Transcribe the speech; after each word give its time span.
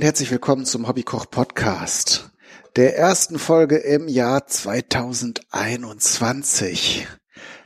Und 0.00 0.06
herzlich 0.06 0.30
willkommen 0.30 0.64
zum 0.64 0.88
Hobbykoch 0.88 1.30
Podcast, 1.30 2.30
der 2.74 2.96
ersten 2.96 3.38
Folge 3.38 3.76
im 3.76 4.08
Jahr 4.08 4.46
2021. 4.46 7.06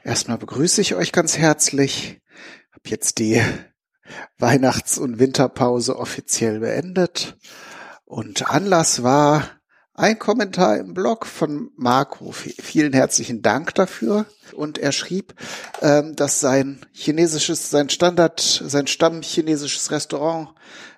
Erstmal 0.02 0.38
begrüße 0.38 0.80
ich 0.80 0.96
euch 0.96 1.12
ganz 1.12 1.38
herzlich. 1.38 2.20
Hab 2.72 2.88
jetzt 2.88 3.20
die 3.20 3.40
Weihnachts- 4.36 4.98
und 4.98 5.20
Winterpause 5.20 5.96
offiziell 5.96 6.58
beendet 6.58 7.38
und 8.04 8.50
Anlass 8.50 9.04
war 9.04 9.48
ein 9.96 10.18
Kommentar 10.18 10.78
im 10.78 10.92
Blog 10.92 11.26
von 11.26 11.70
Marco. 11.76 12.32
Vielen 12.32 12.92
herzlichen 12.92 13.42
Dank 13.42 13.76
dafür. 13.76 14.26
Und 14.52 14.78
er 14.78 14.90
schrieb, 14.90 15.34
ähm, 15.82 16.16
dass 16.16 16.40
sein 16.40 16.84
chinesisches, 16.90 17.70
sein 17.70 17.90
Standard, 17.90 18.40
sein 18.40 18.88
Stammchinesisches 18.88 19.92
Restaurant 19.92 20.48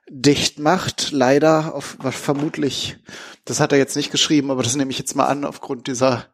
dicht 0.09 0.59
macht. 0.59 1.11
Leider 1.13 1.75
auf 1.75 1.97
vermutlich, 2.11 2.99
das 3.45 3.61
hat 3.61 3.73
er 3.73 3.79
jetzt 3.79 3.97
nicht 3.97 4.11
geschrieben, 4.11 4.51
aber 4.51 4.63
das 4.63 4.77
nehme 4.77 4.91
ich 4.91 4.99
jetzt 4.99 5.17
mal 5.17 5.27
an, 5.27 5.45
aufgrund 5.45 5.87
dieser 5.87 6.27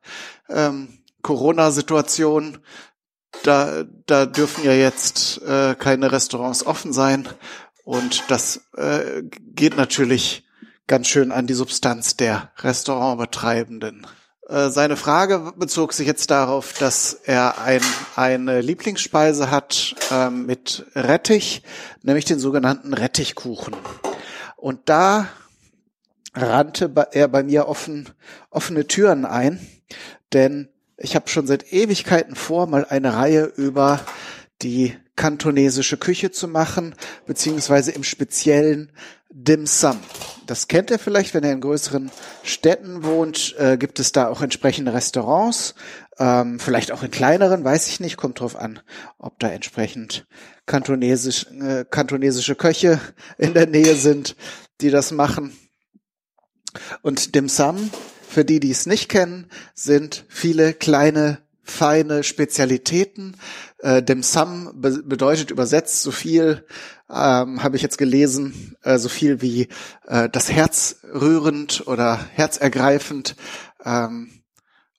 ähm, 0.48 0.98
Corona-Situation. 1.22 2.58
Da, 3.42 3.84
da 4.06 4.26
dürfen 4.26 4.64
ja 4.64 4.72
jetzt 4.72 5.40
äh, 5.42 5.74
keine 5.74 6.12
Restaurants 6.12 6.66
offen 6.66 6.92
sein. 6.92 7.28
Und 7.84 8.24
das 8.28 8.68
äh, 8.76 9.22
geht 9.54 9.76
natürlich 9.76 10.44
ganz 10.86 11.08
schön 11.08 11.32
an 11.32 11.46
die 11.46 11.54
Substanz 11.54 12.16
der 12.16 12.52
Restaurantbetreibenden. 12.58 14.06
Äh, 14.48 14.70
seine 14.70 14.96
Frage 14.96 15.52
bezog 15.56 15.92
sich 15.92 16.06
jetzt 16.06 16.30
darauf, 16.30 16.72
dass 16.72 17.14
er 17.24 17.60
ein, 17.62 17.80
eine 18.16 18.60
Lieblingsspeise 18.60 19.50
hat 19.50 19.94
äh, 20.10 20.30
mit 20.30 20.86
Rettich, 20.94 21.62
nämlich 22.02 22.24
den 22.24 22.38
sogenannten 22.38 22.92
Rettichkuchen. 22.94 23.74
Und 24.56 24.88
da 24.88 25.28
rannte 26.34 26.90
er 27.12 27.28
bei 27.28 27.42
mir 27.42 27.68
offen, 27.68 28.08
offene 28.50 28.86
Türen 28.86 29.24
ein, 29.24 29.60
denn 30.32 30.68
ich 30.96 31.14
habe 31.14 31.28
schon 31.28 31.46
seit 31.46 31.72
Ewigkeiten 31.72 32.36
vor, 32.36 32.66
mal 32.66 32.84
eine 32.84 33.14
Reihe 33.14 33.44
über 33.44 34.00
die 34.62 34.96
kantonesische 35.16 35.96
Küche 35.96 36.30
zu 36.30 36.48
machen, 36.48 36.94
beziehungsweise 37.26 37.90
im 37.90 38.04
Speziellen 38.04 38.92
Dim 39.30 39.66
Sum. 39.66 39.98
Das 40.46 40.68
kennt 40.68 40.90
ihr 40.90 40.98
vielleicht, 40.98 41.34
wenn 41.34 41.44
ihr 41.44 41.52
in 41.52 41.60
größeren 41.60 42.10
Städten 42.42 43.04
wohnt, 43.04 43.54
äh, 43.58 43.76
gibt 43.76 44.00
es 44.00 44.12
da 44.12 44.28
auch 44.28 44.42
entsprechende 44.42 44.92
Restaurants, 44.92 45.74
ähm, 46.18 46.58
vielleicht 46.58 46.92
auch 46.92 47.02
in 47.02 47.10
kleineren, 47.10 47.64
weiß 47.64 47.88
ich 47.88 48.00
nicht, 48.00 48.16
kommt 48.16 48.40
drauf 48.40 48.56
an, 48.56 48.80
ob 49.18 49.38
da 49.38 49.48
entsprechend 49.48 50.26
kantonesisch, 50.66 51.46
äh, 51.60 51.84
kantonesische 51.88 52.54
Köche 52.54 53.00
in 53.38 53.54
der 53.54 53.66
Nähe 53.66 53.94
sind, 53.94 54.36
die 54.80 54.90
das 54.90 55.12
machen. 55.12 55.56
Und 57.02 57.34
Dim 57.34 57.48
Sum, 57.48 57.90
für 58.28 58.44
die, 58.44 58.60
die 58.60 58.70
es 58.70 58.86
nicht 58.86 59.08
kennen, 59.08 59.48
sind 59.74 60.24
viele 60.28 60.72
kleine 60.72 61.42
feine 61.62 62.24
Spezialitäten. 62.24 63.36
Äh, 63.82 64.02
Dem 64.02 64.22
Sum 64.22 64.70
be 64.74 65.02
bedeutet 65.04 65.50
übersetzt 65.50 66.02
so 66.02 66.12
viel, 66.12 66.64
ähm, 67.10 67.62
habe 67.62 67.76
ich 67.76 67.82
jetzt 67.82 67.98
gelesen, 67.98 68.76
äh, 68.82 68.96
so 68.98 69.08
viel 69.08 69.42
wie 69.42 69.68
äh, 70.06 70.28
das 70.30 70.50
Herz 70.50 70.96
rührend 71.12 71.86
oder 71.88 72.16
herzergreifend. 72.32 73.34
Ähm, 73.84 74.30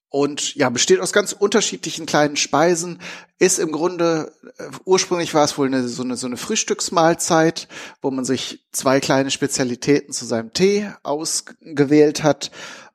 und 0.09 0.53
ja, 0.53 0.69
besteht 0.69 0.99
aus 0.99 1.11
ganz 1.11 1.31
unterschiedlichen 1.31 2.05
kleinen 2.05 2.35
Speisen, 2.35 2.99
ist 3.39 3.57
im 3.57 3.71
Grunde, 3.71 4.31
äh, 4.59 4.65
ursprünglich 4.85 5.33
war 5.33 5.45
es 5.45 5.57
wohl 5.57 5.67
eine, 5.67 5.87
so, 5.87 6.03
eine, 6.03 6.17
so 6.17 6.27
eine 6.27 6.37
Frühstücksmahlzeit, 6.37 7.67
wo 8.01 8.11
man 8.11 8.25
sich 8.25 8.63
zwei 8.73 8.99
kleine 8.99 9.31
Spezialitäten 9.31 10.13
zu 10.13 10.25
seinem 10.25 10.53
Tee 10.53 10.91
ausgewählt 11.01 12.21
hat 12.21 12.51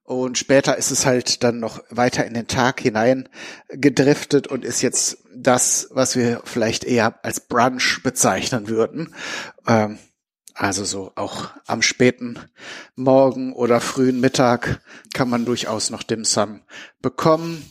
und 0.08 0.38
später 0.38 0.78
ist 0.78 0.90
es 0.90 1.04
halt 1.04 1.44
dann 1.44 1.60
noch 1.60 1.84
weiter 1.90 2.24
in 2.24 2.32
den 2.32 2.46
Tag 2.46 2.80
hinein 2.80 3.28
gedriftet 3.68 4.46
und 4.46 4.64
ist 4.64 4.80
jetzt 4.80 5.18
das, 5.36 5.88
was 5.90 6.16
wir 6.16 6.40
vielleicht 6.44 6.84
eher 6.84 7.22
als 7.22 7.40
Brunch 7.40 8.02
bezeichnen 8.02 8.68
würden. 8.68 9.14
Ähm, 9.66 9.98
also 10.54 10.86
so 10.86 11.12
auch 11.14 11.50
am 11.66 11.82
späten 11.82 12.38
Morgen 12.96 13.52
oder 13.52 13.82
frühen 13.82 14.18
Mittag 14.18 14.80
kann 15.12 15.28
man 15.28 15.44
durchaus 15.44 15.90
noch 15.90 16.02
Dim 16.02 16.24
Sum 16.24 16.62
bekommen. 17.02 17.70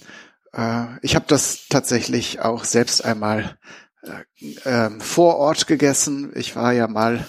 Äh, 0.53 0.85
ich 1.01 1.15
habe 1.15 1.25
das 1.27 1.67
tatsächlich 1.69 2.39
auch 2.39 2.65
selbst 2.65 3.03
einmal 3.03 3.57
äh, 4.03 4.85
ähm, 4.85 5.01
vor 5.01 5.37
Ort 5.37 5.65
gegessen. 5.65 6.31
Ich 6.35 6.55
war 6.55 6.71
ja 6.71 6.87
mal 6.87 7.25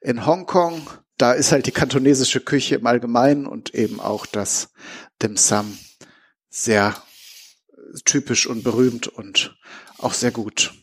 in 0.00 0.24
Hongkong 0.24 0.88
da 1.18 1.32
ist 1.32 1.52
halt 1.52 1.66
die 1.66 1.72
kantonesische 1.72 2.40
Küche 2.40 2.76
im 2.76 2.86
Allgemeinen 2.86 3.46
und 3.46 3.74
eben 3.74 4.00
auch 4.00 4.26
das 4.26 4.68
Dim 5.22 5.36
Sum 5.36 5.78
sehr 6.50 6.96
typisch 8.04 8.46
und 8.46 8.64
berühmt 8.64 9.08
und 9.08 9.56
auch 9.98 10.14
sehr 10.14 10.30
gut. 10.30 10.74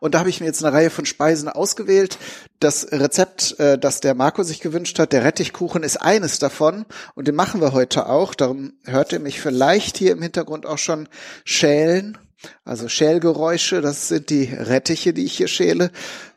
Und 0.00 0.14
da 0.14 0.20
habe 0.20 0.30
ich 0.30 0.40
mir 0.40 0.46
jetzt 0.46 0.64
eine 0.64 0.74
Reihe 0.74 0.88
von 0.88 1.04
Speisen 1.04 1.48
ausgewählt. 1.48 2.18
Das 2.58 2.90
Rezept, 2.90 3.60
äh, 3.60 3.78
das 3.78 4.00
der 4.00 4.14
Marco 4.14 4.42
sich 4.42 4.60
gewünscht 4.60 4.98
hat, 4.98 5.12
der 5.12 5.24
Rettichkuchen, 5.24 5.82
ist 5.82 5.98
eines 5.98 6.38
davon. 6.38 6.86
Und 7.14 7.28
den 7.28 7.34
machen 7.34 7.60
wir 7.60 7.72
heute 7.72 8.06
auch. 8.06 8.34
Darum 8.34 8.72
hört 8.84 9.12
ihr 9.12 9.20
mich 9.20 9.40
vielleicht 9.40 9.98
hier 9.98 10.12
im 10.12 10.22
Hintergrund 10.22 10.64
auch 10.64 10.78
schon 10.78 11.08
schälen. 11.44 12.16
Also 12.64 12.88
Schälgeräusche, 12.88 13.82
das 13.82 14.08
sind 14.08 14.30
die 14.30 14.44
Rettiche, 14.44 15.12
die 15.12 15.24
ich 15.24 15.36
hier 15.36 15.48
schäle. 15.48 15.90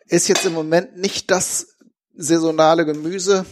Ist 0.07 0.27
jetzt 0.27 0.45
im 0.45 0.53
Moment 0.53 0.97
nicht 0.97 1.31
das 1.31 1.72
saisonale 2.15 2.85
Gemüse. 2.85 3.45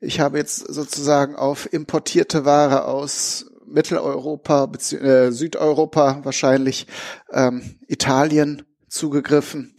Ich 0.00 0.20
habe 0.20 0.38
jetzt 0.38 0.58
sozusagen 0.58 1.36
auf 1.36 1.72
importierte 1.72 2.44
Ware 2.44 2.86
aus 2.86 3.46
Mitteleuropa, 3.66 4.70
äh, 4.92 5.30
Südeuropa 5.32 6.20
wahrscheinlich, 6.22 6.86
ähm, 7.32 7.78
Italien 7.88 8.62
zugegriffen. 8.88 9.74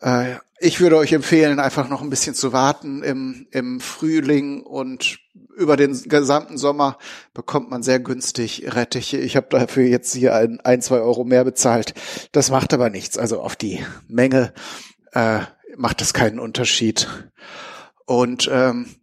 Äh, 0.00 0.36
ich 0.60 0.80
würde 0.80 0.96
euch 0.96 1.12
empfehlen, 1.12 1.60
einfach 1.60 1.88
noch 1.88 2.02
ein 2.02 2.10
bisschen 2.10 2.34
zu 2.34 2.52
warten 2.52 3.02
im, 3.02 3.46
im 3.52 3.80
Frühling 3.80 4.62
und 4.62 5.18
über 5.56 5.76
den 5.76 6.00
gesamten 6.04 6.56
Sommer 6.56 6.98
bekommt 7.34 7.70
man 7.70 7.82
sehr 7.82 8.00
günstig 8.00 8.74
Rettiche. 8.74 9.18
Ich 9.18 9.36
habe 9.36 9.48
dafür 9.50 9.84
jetzt 9.84 10.14
hier 10.14 10.34
ein, 10.34 10.60
ein, 10.60 10.80
zwei 10.82 11.00
Euro 11.00 11.24
mehr 11.24 11.44
bezahlt. 11.44 11.94
Das 12.32 12.50
macht 12.50 12.72
aber 12.72 12.90
nichts. 12.90 13.18
Also 13.18 13.40
auf 13.40 13.56
die 13.56 13.84
Menge 14.06 14.52
äh, 15.12 15.40
macht 15.78 16.00
das 16.00 16.12
keinen 16.12 16.38
Unterschied. 16.38 17.08
Und 18.04 18.48
ähm, 18.52 18.96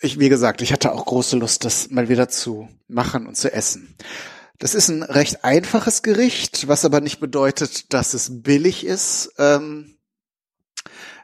ich, 0.00 0.18
wie 0.18 0.28
gesagt, 0.28 0.62
ich 0.62 0.72
hatte 0.72 0.92
auch 0.92 1.06
große 1.06 1.36
Lust, 1.36 1.64
das 1.64 1.90
mal 1.90 2.08
wieder 2.08 2.28
zu 2.28 2.68
machen 2.86 3.26
und 3.26 3.36
zu 3.36 3.52
essen. 3.52 3.96
Das 4.58 4.74
ist 4.74 4.88
ein 4.88 5.02
recht 5.02 5.44
einfaches 5.44 6.02
Gericht, 6.02 6.66
was 6.68 6.84
aber 6.84 7.00
nicht 7.00 7.20
bedeutet, 7.20 7.92
dass 7.92 8.14
es 8.14 8.42
billig 8.42 8.84
ist. 8.84 9.32
Ähm, 9.38 9.98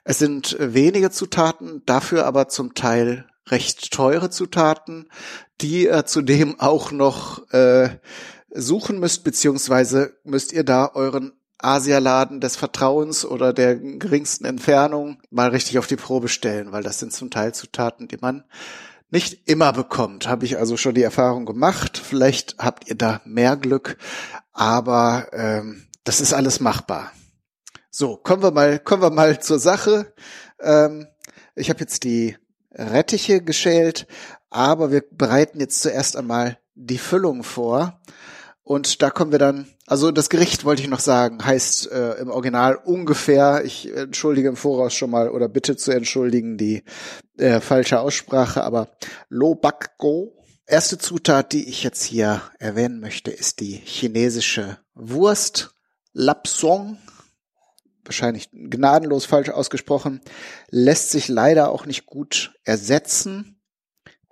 es 0.04 0.18
sind 0.18 0.56
wenige 0.60 1.10
Zutaten, 1.10 1.82
dafür 1.86 2.26
aber 2.26 2.48
zum 2.48 2.74
Teil 2.74 3.26
recht 3.46 3.92
teure 3.92 4.30
Zutaten, 4.30 5.10
die 5.60 5.84
ihr 5.84 6.06
zudem 6.06 6.60
auch 6.60 6.92
noch 6.92 7.50
äh, 7.52 7.98
suchen 8.50 9.00
müsst, 9.00 9.24
beziehungsweise 9.24 10.16
müsst 10.24 10.52
ihr 10.52 10.64
da 10.64 10.90
euren 10.94 11.32
Asialaden 11.58 12.40
des 12.40 12.56
Vertrauens 12.56 13.24
oder 13.24 13.52
der 13.52 13.76
geringsten 13.76 14.44
Entfernung 14.44 15.18
mal 15.30 15.50
richtig 15.50 15.78
auf 15.78 15.86
die 15.86 15.96
Probe 15.96 16.28
stellen, 16.28 16.72
weil 16.72 16.82
das 16.82 16.98
sind 16.98 17.12
zum 17.12 17.30
Teil 17.30 17.54
Zutaten, 17.54 18.08
die 18.08 18.18
man 18.20 18.44
nicht 19.10 19.48
immer 19.48 19.72
bekommt. 19.72 20.26
Habe 20.26 20.44
ich 20.44 20.58
also 20.58 20.76
schon 20.76 20.94
die 20.94 21.02
Erfahrung 21.02 21.46
gemacht. 21.46 21.98
Vielleicht 21.98 22.56
habt 22.58 22.88
ihr 22.88 22.96
da 22.96 23.20
mehr 23.24 23.56
Glück, 23.56 23.96
aber 24.52 25.28
ähm, 25.32 25.86
das 26.02 26.20
ist 26.20 26.34
alles 26.34 26.60
machbar. 26.60 27.12
So, 27.90 28.16
kommen 28.16 28.42
wir 28.42 28.50
mal, 28.50 28.80
kommen 28.80 29.02
wir 29.02 29.10
mal 29.10 29.40
zur 29.40 29.60
Sache. 29.60 30.12
Ähm, 30.60 31.06
ich 31.54 31.70
habe 31.70 31.80
jetzt 31.80 32.02
die 32.02 32.36
Rettiche 32.72 33.40
geschält, 33.40 34.08
aber 34.50 34.90
wir 34.90 35.04
bereiten 35.08 35.60
jetzt 35.60 35.80
zuerst 35.80 36.16
einmal 36.16 36.58
die 36.74 36.98
Füllung 36.98 37.44
vor. 37.44 38.00
Und 38.64 39.02
da 39.02 39.10
kommen 39.10 39.30
wir 39.30 39.38
dann, 39.38 39.66
also 39.86 40.10
das 40.10 40.30
Gericht 40.30 40.64
wollte 40.64 40.80
ich 40.80 40.88
noch 40.88 41.00
sagen, 41.00 41.44
heißt 41.44 41.92
äh, 41.92 42.14
im 42.14 42.30
Original 42.30 42.76
ungefähr, 42.76 43.62
ich 43.62 43.94
entschuldige 43.94 44.48
im 44.48 44.56
Voraus 44.56 44.94
schon 44.94 45.10
mal 45.10 45.28
oder 45.28 45.48
bitte 45.48 45.76
zu 45.76 45.92
entschuldigen 45.92 46.56
die 46.56 46.82
äh, 47.36 47.60
falsche 47.60 48.00
Aussprache, 48.00 48.64
aber 48.64 48.88
Lobakgo. 49.28 50.34
Erste 50.66 50.96
Zutat, 50.96 51.52
die 51.52 51.68
ich 51.68 51.84
jetzt 51.84 52.04
hier 52.04 52.40
erwähnen 52.58 53.00
möchte, 53.00 53.30
ist 53.30 53.60
die 53.60 53.82
chinesische 53.84 54.78
Wurst, 54.94 55.74
Lapsong. 56.14 56.96
Wahrscheinlich 58.02 58.50
gnadenlos 58.50 59.26
falsch 59.26 59.50
ausgesprochen, 59.50 60.22
lässt 60.70 61.10
sich 61.10 61.28
leider 61.28 61.70
auch 61.70 61.84
nicht 61.84 62.06
gut 62.06 62.54
ersetzen 62.64 63.53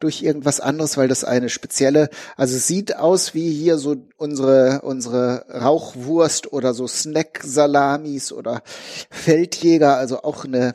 durch 0.03 0.23
irgendwas 0.23 0.61
anderes, 0.61 0.97
weil 0.97 1.09
das 1.09 1.25
eine 1.25 1.49
spezielle, 1.49 2.11
also 2.37 2.57
es 2.57 2.67
sieht 2.67 2.97
aus 2.97 3.35
wie 3.35 3.51
hier 3.51 3.79
so 3.79 3.97
unsere, 4.17 4.83
unsere 4.83 5.47
Rauchwurst 5.49 6.53
oder 6.53 6.75
so 6.75 6.87
Snack-Salamis 6.87 8.33
oder 8.33 8.63
Feldjäger, 9.11 9.97
also 9.97 10.23
auch 10.23 10.45
eine 10.45 10.75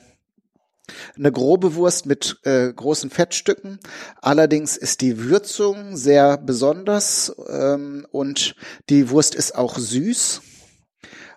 eine 1.17 1.31
grobe 1.31 1.75
Wurst 1.75 2.05
mit 2.05 2.39
äh, 2.43 2.71
großen 2.71 3.09
Fettstücken. 3.09 3.79
Allerdings 4.21 4.77
ist 4.77 5.01
die 5.01 5.19
Würzung 5.19 5.97
sehr 5.97 6.37
besonders 6.37 7.35
ähm, 7.49 8.07
und 8.11 8.55
die 8.89 9.09
Wurst 9.09 9.35
ist 9.35 9.55
auch 9.55 9.77
süß. 9.77 10.41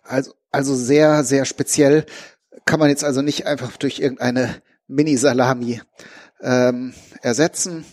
Also, 0.04 0.32
also 0.50 0.74
sehr, 0.74 1.24
sehr 1.24 1.44
speziell. 1.44 2.06
Kann 2.64 2.78
man 2.78 2.90
jetzt 2.90 3.04
also 3.04 3.22
nicht 3.22 3.46
einfach 3.46 3.76
durch 3.76 3.98
irgendeine 3.98 4.62
Mini-Salami 4.86 5.80
ähm, 6.42 6.94
ersetzen. 7.22 7.84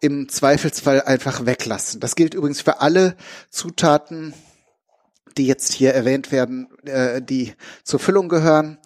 Im 0.00 0.28
Zweifelsfall 0.28 1.02
einfach 1.02 1.46
weglassen. 1.46 2.00
Das 2.00 2.14
gilt 2.14 2.34
übrigens 2.34 2.60
für 2.60 2.80
alle 2.80 3.16
Zutaten, 3.50 4.34
die 5.36 5.46
jetzt 5.46 5.72
hier 5.72 5.94
erwähnt 5.94 6.30
werden, 6.32 6.68
äh, 6.84 7.22
die 7.22 7.54
zur 7.82 8.00
Füllung 8.00 8.28
gehören. 8.28 8.78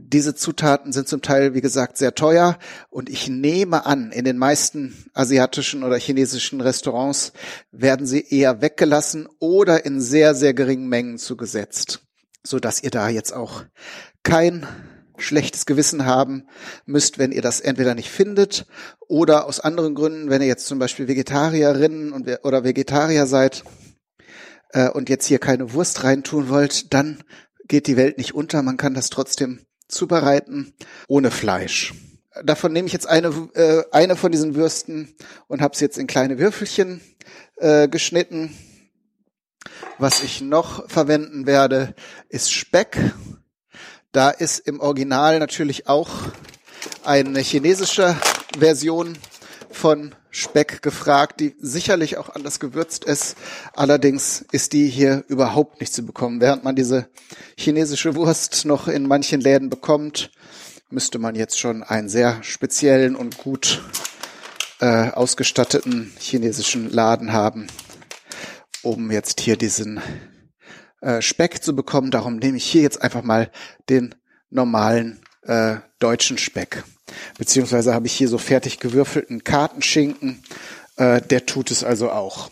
Diese 0.00 0.36
Zutaten 0.36 0.92
sind 0.92 1.08
zum 1.08 1.22
Teil, 1.22 1.54
wie 1.54 1.60
gesagt, 1.60 1.98
sehr 1.98 2.14
teuer 2.14 2.56
und 2.88 3.10
ich 3.10 3.28
nehme 3.28 3.84
an, 3.84 4.12
in 4.12 4.24
den 4.24 4.38
meisten 4.38 5.10
asiatischen 5.12 5.82
oder 5.82 5.96
chinesischen 5.96 6.60
Restaurants 6.60 7.32
werden 7.72 8.06
sie 8.06 8.20
eher 8.20 8.60
weggelassen 8.60 9.28
oder 9.40 9.84
in 9.84 10.00
sehr, 10.00 10.36
sehr 10.36 10.54
geringen 10.54 10.88
Mengen 10.88 11.18
zugesetzt, 11.18 12.06
so 12.44 12.60
dass 12.60 12.80
ihr 12.80 12.90
da 12.90 13.08
jetzt 13.08 13.32
auch 13.32 13.64
kein 14.22 14.68
schlechtes 15.18 15.66
Gewissen 15.66 16.06
haben 16.06 16.46
müsst, 16.86 17.18
wenn 17.18 17.32
ihr 17.32 17.42
das 17.42 17.60
entweder 17.60 17.94
nicht 17.94 18.10
findet 18.10 18.66
oder 19.06 19.46
aus 19.46 19.60
anderen 19.60 19.94
Gründen, 19.94 20.30
wenn 20.30 20.42
ihr 20.42 20.48
jetzt 20.48 20.66
zum 20.66 20.78
Beispiel 20.78 21.08
Vegetarierinnen 21.08 22.12
und, 22.12 22.28
oder 22.44 22.64
Vegetarier 22.64 23.26
seid 23.26 23.64
äh, 24.70 24.88
und 24.88 25.08
jetzt 25.08 25.26
hier 25.26 25.38
keine 25.38 25.72
Wurst 25.72 26.04
reintun 26.04 26.48
wollt, 26.48 26.92
dann 26.94 27.22
geht 27.66 27.86
die 27.86 27.96
Welt 27.96 28.18
nicht 28.18 28.34
unter. 28.34 28.62
Man 28.62 28.76
kann 28.76 28.94
das 28.94 29.10
trotzdem 29.10 29.60
zubereiten 29.88 30.74
ohne 31.06 31.30
Fleisch. 31.30 31.94
Davon 32.44 32.72
nehme 32.72 32.86
ich 32.86 32.92
jetzt 32.92 33.08
eine, 33.08 33.28
äh, 33.54 33.82
eine 33.90 34.16
von 34.16 34.30
diesen 34.30 34.54
Würsten 34.54 35.14
und 35.48 35.60
habe 35.60 35.76
sie 35.76 35.84
jetzt 35.84 35.98
in 35.98 36.06
kleine 36.06 36.38
Würfelchen 36.38 37.00
äh, 37.56 37.88
geschnitten. 37.88 38.56
Was 39.98 40.22
ich 40.22 40.40
noch 40.40 40.88
verwenden 40.88 41.46
werde, 41.46 41.94
ist 42.28 42.52
Speck. 42.52 42.96
Da 44.12 44.30
ist 44.30 44.60
im 44.60 44.80
Original 44.80 45.38
natürlich 45.38 45.86
auch 45.86 46.08
eine 47.04 47.40
chinesische 47.40 48.16
Version 48.58 49.18
von 49.70 50.14
Speck 50.30 50.82
gefragt, 50.82 51.40
die 51.40 51.54
sicherlich 51.60 52.16
auch 52.16 52.30
anders 52.30 52.58
gewürzt 52.58 53.04
ist. 53.04 53.36
Allerdings 53.74 54.44
ist 54.50 54.72
die 54.72 54.88
hier 54.88 55.24
überhaupt 55.28 55.80
nicht 55.80 55.92
zu 55.92 56.02
bekommen. 56.02 56.40
Während 56.40 56.64
man 56.64 56.74
diese 56.74 57.08
chinesische 57.56 58.14
Wurst 58.14 58.64
noch 58.64 58.88
in 58.88 59.06
manchen 59.06 59.40
Läden 59.40 59.68
bekommt, 59.68 60.30
müsste 60.90 61.18
man 61.18 61.34
jetzt 61.34 61.58
schon 61.58 61.82
einen 61.82 62.08
sehr 62.08 62.42
speziellen 62.42 63.14
und 63.14 63.36
gut 63.36 63.82
äh, 64.80 65.10
ausgestatteten 65.10 66.12
chinesischen 66.18 66.90
Laden 66.90 67.32
haben, 67.32 67.66
um 68.82 69.10
jetzt 69.10 69.40
hier 69.40 69.56
diesen 69.56 70.00
äh, 71.00 71.22
Speck 71.22 71.62
zu 71.62 71.74
bekommen. 71.74 72.10
Darum 72.10 72.36
nehme 72.36 72.56
ich 72.56 72.64
hier 72.64 72.82
jetzt 72.82 73.02
einfach 73.02 73.22
mal 73.22 73.50
den 73.88 74.14
normalen 74.50 75.20
äh, 75.42 75.76
deutschen 75.98 76.38
Speck. 76.38 76.84
Beziehungsweise 77.38 77.94
habe 77.94 78.06
ich 78.06 78.12
hier 78.12 78.28
so 78.28 78.38
fertig 78.38 78.80
gewürfelten 78.80 79.44
Kartenschinken. 79.44 80.42
Äh, 80.96 81.22
der 81.22 81.46
tut 81.46 81.70
es 81.70 81.84
also 81.84 82.10
auch. 82.10 82.50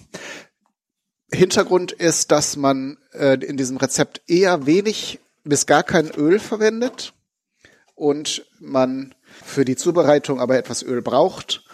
Hintergrund 1.32 1.92
ist, 1.92 2.30
dass 2.30 2.56
man 2.56 2.98
äh, 3.12 3.34
in 3.44 3.56
diesem 3.56 3.76
Rezept 3.76 4.22
eher 4.28 4.66
wenig 4.66 5.18
bis 5.44 5.66
gar 5.66 5.82
kein 5.82 6.10
Öl 6.10 6.38
verwendet 6.38 7.12
und 7.94 8.46
man 8.60 9.14
für 9.44 9.64
die 9.64 9.76
Zubereitung 9.76 10.40
aber 10.40 10.56
etwas 10.56 10.82
Öl 10.82 11.02
braucht 11.02 11.64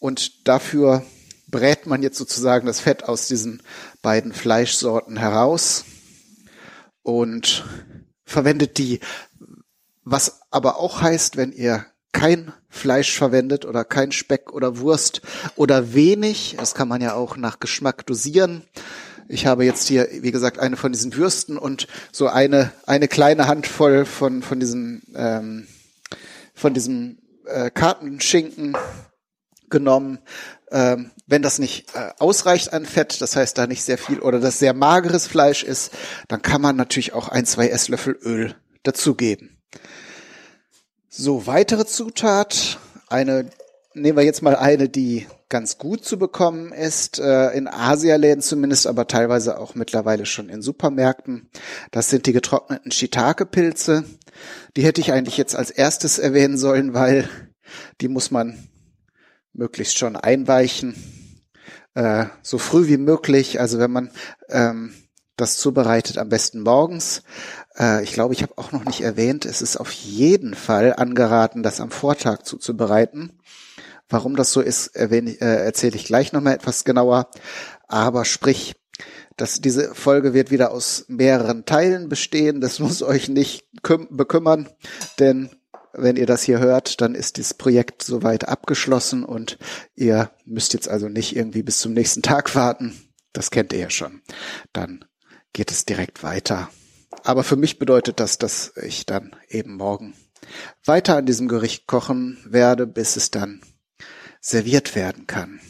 und 0.00 0.48
dafür 0.48 1.04
brät 1.48 1.86
man 1.86 2.02
jetzt 2.02 2.18
sozusagen 2.18 2.66
das 2.66 2.80
Fett 2.80 3.04
aus 3.04 3.28
diesen 3.28 3.62
beiden 4.02 4.32
Fleischsorten 4.32 5.16
heraus 5.16 5.84
und 7.06 7.64
verwendet 8.24 8.78
die, 8.78 8.98
was 10.02 10.40
aber 10.50 10.80
auch 10.80 11.02
heißt, 11.02 11.36
wenn 11.36 11.52
ihr 11.52 11.86
kein 12.10 12.52
Fleisch 12.68 13.16
verwendet 13.16 13.64
oder 13.64 13.84
kein 13.84 14.10
Speck 14.10 14.52
oder 14.52 14.78
Wurst 14.78 15.22
oder 15.54 15.94
wenig. 15.94 16.56
Das 16.58 16.74
kann 16.74 16.88
man 16.88 17.00
ja 17.00 17.14
auch 17.14 17.36
nach 17.36 17.60
Geschmack 17.60 18.06
dosieren. 18.06 18.62
Ich 19.28 19.46
habe 19.46 19.64
jetzt 19.64 19.86
hier, 19.86 20.08
wie 20.20 20.32
gesagt, 20.32 20.58
eine 20.58 20.76
von 20.76 20.90
diesen 20.90 21.14
Würsten 21.14 21.58
und 21.58 21.86
so 22.10 22.26
eine 22.26 22.72
eine 22.86 23.06
kleine 23.06 23.46
Handvoll 23.46 24.04
von 24.04 24.42
von 24.42 24.58
diesem 24.58 25.02
ähm, 25.14 25.68
von 26.54 26.74
diesem 26.74 27.18
äh, 27.44 27.70
Kartenschinken 27.70 28.76
genommen. 29.70 30.18
Ähm, 30.70 31.12
wenn 31.26 31.42
das 31.42 31.58
nicht 31.58 31.94
äh, 31.94 32.10
ausreicht 32.18 32.72
an 32.72 32.86
Fett, 32.86 33.20
das 33.20 33.36
heißt 33.36 33.56
da 33.56 33.66
nicht 33.66 33.84
sehr 33.84 33.98
viel 33.98 34.20
oder 34.20 34.40
das 34.40 34.58
sehr 34.58 34.74
mageres 34.74 35.26
Fleisch 35.26 35.62
ist, 35.62 35.92
dann 36.28 36.42
kann 36.42 36.60
man 36.60 36.76
natürlich 36.76 37.12
auch 37.12 37.28
ein 37.28 37.46
zwei 37.46 37.68
Esslöffel 37.68 38.18
Öl 38.20 38.54
dazugeben. 38.82 39.58
So, 41.08 41.46
weitere 41.46 41.86
Zutat, 41.86 42.78
eine, 43.08 43.48
nehmen 43.94 44.18
wir 44.18 44.24
jetzt 44.24 44.42
mal 44.42 44.56
eine, 44.56 44.88
die 44.88 45.26
ganz 45.48 45.78
gut 45.78 46.04
zu 46.04 46.18
bekommen 46.18 46.72
ist, 46.72 47.20
äh, 47.20 47.50
in 47.50 47.68
Asialäden 47.68 48.42
zumindest, 48.42 48.86
aber 48.86 49.06
teilweise 49.06 49.58
auch 49.58 49.74
mittlerweile 49.74 50.26
schon 50.26 50.48
in 50.48 50.62
Supermärkten. 50.62 51.48
Das 51.92 52.10
sind 52.10 52.26
die 52.26 52.32
getrockneten 52.32 52.90
Shiitake-Pilze. 52.90 54.04
Die 54.76 54.84
hätte 54.84 55.00
ich 55.00 55.12
eigentlich 55.12 55.36
jetzt 55.36 55.54
als 55.54 55.70
erstes 55.70 56.18
erwähnen 56.18 56.58
sollen, 56.58 56.94
weil 56.94 57.28
die 58.00 58.08
muss 58.08 58.30
man 58.30 58.68
möglichst 59.56 59.98
schon 59.98 60.16
einweichen, 60.16 60.94
äh, 61.94 62.26
so 62.42 62.58
früh 62.58 62.88
wie 62.88 62.98
möglich. 62.98 63.60
Also 63.60 63.78
wenn 63.78 63.90
man 63.90 64.10
ähm, 64.48 64.94
das 65.36 65.58
zubereitet, 65.58 66.18
am 66.18 66.28
besten 66.28 66.62
morgens. 66.62 67.22
Äh, 67.78 68.02
ich 68.02 68.12
glaube, 68.12 68.34
ich 68.34 68.42
habe 68.42 68.56
auch 68.56 68.72
noch 68.72 68.84
nicht 68.84 69.02
erwähnt, 69.02 69.44
es 69.44 69.62
ist 69.62 69.76
auf 69.76 69.92
jeden 69.92 70.54
Fall 70.54 70.94
angeraten, 70.94 71.62
das 71.62 71.80
am 71.80 71.90
Vortag 71.90 72.42
zuzubereiten. 72.42 73.38
Warum 74.08 74.36
das 74.36 74.52
so 74.52 74.60
ist, 74.60 74.88
erwähne, 74.88 75.32
äh, 75.32 75.64
erzähle 75.64 75.96
ich 75.96 76.06
gleich 76.06 76.32
nochmal 76.32 76.54
etwas 76.54 76.84
genauer. 76.84 77.28
Aber 77.88 78.24
sprich, 78.24 78.74
dass 79.36 79.60
diese 79.60 79.94
Folge 79.94 80.32
wird 80.32 80.50
wieder 80.50 80.70
aus 80.70 81.04
mehreren 81.08 81.66
Teilen 81.66 82.08
bestehen. 82.08 82.60
Das 82.60 82.78
muss 82.80 83.02
euch 83.02 83.28
nicht 83.28 83.66
bekümmern, 83.82 84.68
denn 85.18 85.50
wenn 85.96 86.16
ihr 86.16 86.26
das 86.26 86.42
hier 86.42 86.58
hört, 86.58 87.00
dann 87.00 87.14
ist 87.14 87.36
dieses 87.36 87.54
Projekt 87.54 88.02
soweit 88.02 88.48
abgeschlossen 88.48 89.24
und 89.24 89.58
ihr 89.94 90.30
müsst 90.44 90.74
jetzt 90.74 90.88
also 90.88 91.08
nicht 91.08 91.34
irgendwie 91.34 91.62
bis 91.62 91.78
zum 91.78 91.92
nächsten 91.92 92.22
Tag 92.22 92.54
warten. 92.54 92.94
Das 93.32 93.50
kennt 93.50 93.72
ihr 93.72 93.78
ja 93.80 93.90
schon. 93.90 94.22
Dann 94.72 95.04
geht 95.52 95.70
es 95.70 95.84
direkt 95.84 96.22
weiter. 96.22 96.70
Aber 97.24 97.42
für 97.42 97.56
mich 97.56 97.78
bedeutet 97.78 98.20
das, 98.20 98.38
dass 98.38 98.72
ich 98.76 99.06
dann 99.06 99.34
eben 99.48 99.76
morgen 99.76 100.14
weiter 100.84 101.16
an 101.16 101.26
diesem 101.26 101.48
Gericht 101.48 101.86
kochen 101.86 102.38
werde, 102.44 102.86
bis 102.86 103.16
es 103.16 103.30
dann 103.30 103.60
serviert 104.40 104.94
werden 104.94 105.26
kann. 105.26 105.60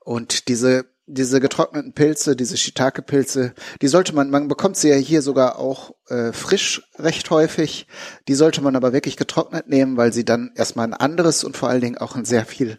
Und 0.00 0.48
diese 0.48 0.86
diese 1.08 1.40
getrockneten 1.40 1.92
Pilze, 1.92 2.36
diese 2.36 2.56
Shiitake-Pilze, 2.56 3.54
die 3.80 3.88
sollte 3.88 4.14
man, 4.14 4.30
man 4.30 4.48
bekommt 4.48 4.76
sie 4.76 4.90
ja 4.90 4.96
hier 4.96 5.22
sogar 5.22 5.58
auch 5.58 5.94
äh, 6.08 6.32
frisch 6.32 6.82
recht 6.98 7.30
häufig. 7.30 7.86
Die 8.28 8.34
sollte 8.34 8.60
man 8.60 8.76
aber 8.76 8.92
wirklich 8.92 9.16
getrocknet 9.16 9.68
nehmen, 9.68 9.96
weil 9.96 10.12
sie 10.12 10.24
dann 10.24 10.52
erstmal 10.54 10.86
ein 10.86 10.94
anderes 10.94 11.44
und 11.44 11.56
vor 11.56 11.68
allen 11.68 11.80
Dingen 11.80 11.98
auch 11.98 12.14
ein 12.14 12.24
sehr 12.24 12.44
viel 12.44 12.78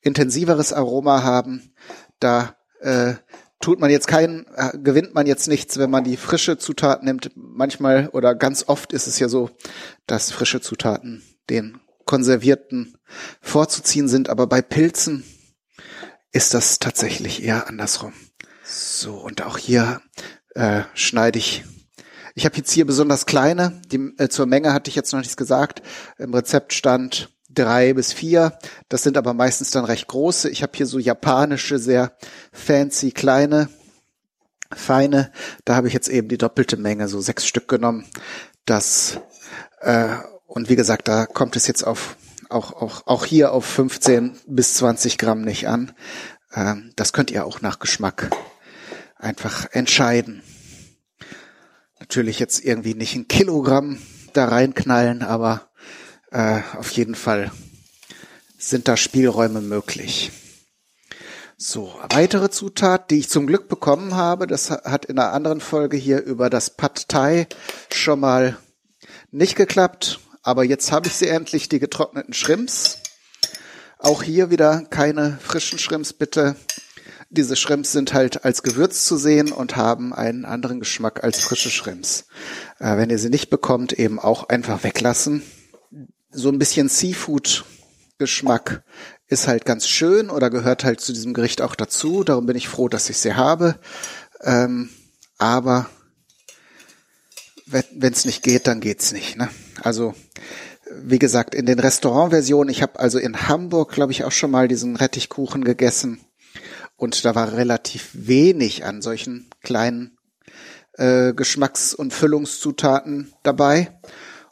intensiveres 0.00 0.72
Aroma 0.72 1.22
haben. 1.22 1.74
Da 2.18 2.56
äh, 2.80 3.14
tut 3.60 3.80
man 3.80 3.90
jetzt 3.90 4.08
keinen, 4.08 4.46
äh, 4.56 4.76
gewinnt 4.78 5.14
man 5.14 5.26
jetzt 5.26 5.46
nichts, 5.46 5.78
wenn 5.78 5.90
man 5.90 6.04
die 6.04 6.16
frische 6.16 6.58
Zutat 6.58 7.02
nimmt. 7.02 7.30
Manchmal 7.34 8.08
oder 8.08 8.34
ganz 8.34 8.64
oft 8.66 8.92
ist 8.92 9.06
es 9.06 9.18
ja 9.18 9.28
so, 9.28 9.50
dass 10.06 10.32
frische 10.32 10.60
Zutaten 10.60 11.22
den 11.50 11.78
konservierten 12.04 12.96
vorzuziehen 13.40 14.08
sind, 14.08 14.28
aber 14.28 14.46
bei 14.46 14.62
Pilzen 14.62 15.24
ist 16.32 16.54
das 16.54 16.78
tatsächlich 16.78 17.42
eher 17.42 17.68
andersrum. 17.68 18.12
So, 18.64 19.14
und 19.14 19.42
auch 19.42 19.58
hier 19.58 20.00
äh, 20.54 20.82
schneide 20.94 21.38
ich. 21.38 21.64
Ich 22.34 22.46
habe 22.46 22.56
jetzt 22.56 22.72
hier 22.72 22.86
besonders 22.86 23.26
kleine, 23.26 23.82
die, 23.90 24.14
äh, 24.16 24.28
zur 24.28 24.46
Menge 24.46 24.72
hatte 24.72 24.88
ich 24.88 24.96
jetzt 24.96 25.12
noch 25.12 25.20
nichts 25.20 25.36
gesagt. 25.36 25.82
Im 26.18 26.32
Rezept 26.32 26.72
stand 26.72 27.30
drei 27.50 27.92
bis 27.92 28.12
vier. 28.12 28.58
Das 28.88 29.02
sind 29.02 29.18
aber 29.18 29.34
meistens 29.34 29.70
dann 29.70 29.84
recht 29.84 30.08
große. 30.08 30.48
Ich 30.48 30.62
habe 30.62 30.72
hier 30.74 30.86
so 30.86 30.98
japanische, 30.98 31.78
sehr 31.78 32.16
fancy 32.52 33.10
kleine, 33.10 33.68
feine. 34.74 35.30
Da 35.66 35.76
habe 35.76 35.88
ich 35.88 35.94
jetzt 35.94 36.08
eben 36.08 36.28
die 36.28 36.38
doppelte 36.38 36.78
Menge, 36.78 37.08
so 37.08 37.20
sechs 37.20 37.46
Stück 37.46 37.68
genommen. 37.68 38.06
Das 38.64 39.20
äh, 39.80 40.16
und 40.46 40.68
wie 40.68 40.76
gesagt, 40.76 41.08
da 41.08 41.26
kommt 41.26 41.56
es 41.56 41.66
jetzt 41.66 41.82
auf 41.82 42.16
auch 42.52 42.72
auch 42.72 43.06
auch 43.06 43.24
hier 43.24 43.52
auf 43.52 43.64
15 43.64 44.38
bis 44.46 44.74
20 44.74 45.18
Gramm 45.18 45.42
nicht 45.42 45.68
an. 45.68 45.92
Ähm, 46.54 46.92
das 46.96 47.12
könnt 47.12 47.30
ihr 47.30 47.44
auch 47.46 47.60
nach 47.60 47.78
Geschmack 47.78 48.30
einfach 49.16 49.66
entscheiden. 49.72 50.42
Natürlich 52.00 52.38
jetzt 52.38 52.64
irgendwie 52.64 52.94
nicht 52.94 53.14
ein 53.14 53.28
Kilogramm 53.28 53.98
da 54.32 54.46
reinknallen, 54.46 55.22
aber 55.22 55.68
Äh, 56.32 56.62
auf 56.78 56.90
jeden 56.92 57.14
Fall 57.14 57.50
sind 58.56 58.88
da 58.88 58.96
Spielräume 58.96 59.60
möglich. 59.60 60.32
So, 61.58 61.94
weitere 62.08 62.48
Zutat, 62.50 63.10
die 63.10 63.18
ich 63.18 63.28
zum 63.28 63.46
Glück 63.46 63.68
bekommen 63.68 64.14
habe, 64.14 64.46
das 64.46 64.70
hat 64.70 65.04
in 65.04 65.18
einer 65.18 65.34
anderen 65.34 65.60
Folge 65.60 65.98
hier 65.98 66.22
über 66.22 66.48
das 66.48 66.70
Pad 66.70 67.06
Thai 67.08 67.46
schon 67.92 68.20
mal 68.20 68.56
nicht 69.30 69.56
geklappt, 69.56 70.20
aber 70.42 70.64
jetzt 70.64 70.92
habe 70.92 71.06
ich 71.08 71.14
sie 71.14 71.28
endlich, 71.28 71.68
die 71.68 71.78
getrockneten 71.78 72.34
Shrimps. 72.34 72.98
Auch 73.98 74.22
hier 74.22 74.50
wieder 74.50 74.82
keine 74.90 75.38
frischen 75.40 75.78
Shrimps, 75.78 76.12
bitte. 76.12 76.56
Diese 77.30 77.56
Shrimps 77.56 77.92
sind 77.92 78.12
halt 78.12 78.44
als 78.44 78.62
Gewürz 78.62 79.06
zu 79.06 79.16
sehen 79.16 79.52
und 79.52 79.76
haben 79.76 80.12
einen 80.12 80.44
anderen 80.44 80.80
Geschmack 80.80 81.24
als 81.24 81.40
frische 81.40 81.70
Shrimps. 81.70 82.26
Äh, 82.78 82.96
wenn 82.96 83.10
ihr 83.10 83.18
sie 83.18 83.30
nicht 83.30 83.48
bekommt, 83.48 83.92
eben 83.92 84.18
auch 84.18 84.48
einfach 84.48 84.82
weglassen. 84.82 85.42
So 86.30 86.48
ein 86.48 86.58
bisschen 86.58 86.88
Seafood-Geschmack 86.88 88.82
ist 89.28 89.48
halt 89.48 89.64
ganz 89.64 89.88
schön 89.88 90.28
oder 90.28 90.50
gehört 90.50 90.84
halt 90.84 91.00
zu 91.00 91.12
diesem 91.12 91.32
Gericht 91.32 91.62
auch 91.62 91.74
dazu. 91.74 92.24
Darum 92.24 92.46
bin 92.46 92.56
ich 92.56 92.68
froh, 92.68 92.88
dass 92.88 93.08
ich 93.08 93.18
sie 93.18 93.34
habe. 93.34 93.78
Ähm, 94.42 94.90
aber 95.38 95.88
wenn 97.66 98.12
es 98.12 98.24
nicht 98.24 98.42
geht, 98.42 98.66
dann 98.66 98.80
geht's 98.80 99.12
nicht. 99.12 99.36
Ne? 99.36 99.48
Also 99.82 100.14
wie 100.90 101.18
gesagt, 101.18 101.54
in 101.54 101.66
den 101.66 101.78
Restaurantversionen, 101.78 102.70
ich 102.70 102.82
habe 102.82 102.98
also 102.98 103.18
in 103.18 103.48
Hamburg, 103.48 103.92
glaube 103.92 104.12
ich, 104.12 104.24
auch 104.24 104.32
schon 104.32 104.50
mal 104.50 104.68
diesen 104.68 104.96
Rettichkuchen 104.96 105.64
gegessen. 105.64 106.20
Und 106.96 107.24
da 107.24 107.34
war 107.34 107.52
relativ 107.52 108.10
wenig 108.12 108.84
an 108.84 109.02
solchen 109.02 109.50
kleinen 109.62 110.18
äh, 110.94 111.32
Geschmacks- 111.32 111.94
und 111.94 112.12
Füllungszutaten 112.12 113.32
dabei. 113.42 113.98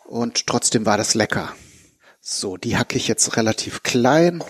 Und 0.05 0.47
trotzdem 0.47 0.87
war 0.87 0.97
das 0.97 1.15
lecker. 1.15 1.55
So, 2.21 2.57
die 2.57 2.77
hacke 2.77 2.97
ich 2.97 3.09
jetzt 3.09 3.37
relativ 3.37 3.83
klein 3.83 4.43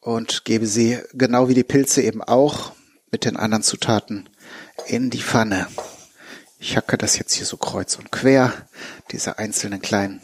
und 0.00 0.44
gebe 0.44 0.66
sie 0.66 0.98
genau 1.12 1.48
wie 1.48 1.54
die 1.54 1.64
Pilze 1.64 2.02
eben 2.02 2.22
auch 2.22 2.72
mit 3.10 3.24
den 3.24 3.36
anderen 3.36 3.62
Zutaten 3.62 4.28
in 4.86 5.10
die 5.10 5.22
Pfanne. 5.22 5.66
Ich 6.62 6.76
hacke 6.76 6.98
das 6.98 7.16
jetzt 7.16 7.32
hier 7.32 7.46
so 7.46 7.56
kreuz 7.56 7.96
und 7.96 8.12
quer, 8.12 8.52
diese 9.12 9.38
einzelnen 9.38 9.80
kleinen. 9.80 10.20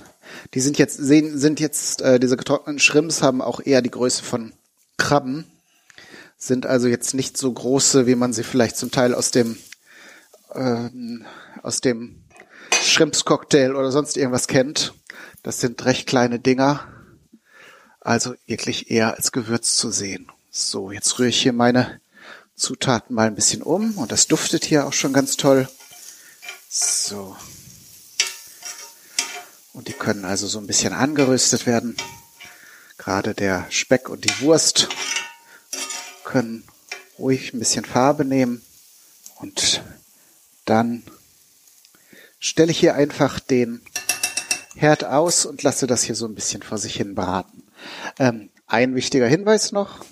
Die 0.52 0.60
sind 0.60 0.76
jetzt, 0.76 0.98
sehen, 0.98 1.38
sind 1.38 1.60
jetzt, 1.60 2.02
äh, 2.02 2.20
diese 2.20 2.36
getrockneten 2.36 2.78
Shrimps 2.78 3.22
haben 3.22 3.40
auch 3.40 3.58
eher 3.58 3.80
die 3.80 3.90
Größe 3.90 4.22
von 4.22 4.52
Krabben, 4.98 5.50
sind 6.36 6.66
also 6.66 6.88
jetzt 6.88 7.14
nicht 7.14 7.38
so 7.38 7.50
große, 7.50 8.06
wie 8.06 8.16
man 8.16 8.34
sie 8.34 8.42
vielleicht 8.42 8.76
zum 8.76 8.90
Teil 8.90 9.14
aus 9.14 9.30
dem, 9.30 9.56
äh, 10.52 10.90
aus 11.62 11.80
dem 11.80 12.22
Shrimps-Cocktail 12.82 13.74
oder 13.74 13.90
sonst 13.90 14.18
irgendwas 14.18 14.46
kennt. 14.46 14.92
Das 15.42 15.60
sind 15.60 15.86
recht 15.86 16.06
kleine 16.06 16.38
Dinger, 16.38 16.86
also 18.00 18.34
wirklich 18.44 18.90
eher 18.90 19.14
als 19.16 19.32
Gewürz 19.32 19.76
zu 19.76 19.90
sehen. 19.90 20.30
So, 20.50 20.90
jetzt 20.90 21.18
rühre 21.18 21.30
ich 21.30 21.40
hier 21.40 21.54
meine 21.54 21.98
Zutaten 22.56 23.16
mal 23.16 23.26
ein 23.26 23.34
bisschen 23.34 23.62
um 23.62 23.96
und 23.96 24.12
das 24.12 24.26
duftet 24.26 24.66
hier 24.66 24.86
auch 24.86 24.92
schon 24.92 25.14
ganz 25.14 25.38
toll. 25.38 25.66
So. 26.68 27.36
Und 29.72 29.88
die 29.88 29.92
können 29.92 30.24
also 30.24 30.46
so 30.46 30.58
ein 30.58 30.66
bisschen 30.66 30.92
angeröstet 30.92 31.66
werden. 31.66 31.96
Gerade 32.98 33.34
der 33.34 33.66
Speck 33.70 34.08
und 34.08 34.24
die 34.24 34.40
Wurst 34.40 34.88
können 36.24 36.64
ruhig 37.18 37.52
ein 37.52 37.58
bisschen 37.58 37.84
Farbe 37.84 38.24
nehmen. 38.24 38.64
Und 39.36 39.82
dann 40.64 41.02
stelle 42.40 42.70
ich 42.70 42.80
hier 42.80 42.94
einfach 42.94 43.38
den 43.38 43.82
Herd 44.74 45.04
aus 45.04 45.46
und 45.46 45.62
lasse 45.62 45.86
das 45.86 46.02
hier 46.02 46.14
so 46.14 46.26
ein 46.26 46.34
bisschen 46.34 46.62
vor 46.62 46.78
sich 46.78 46.96
hin 46.96 47.14
braten. 47.14 47.62
Ähm, 48.18 48.50
ein 48.66 48.94
wichtiger 48.94 49.26
Hinweis 49.26 49.72
noch. 49.72 50.04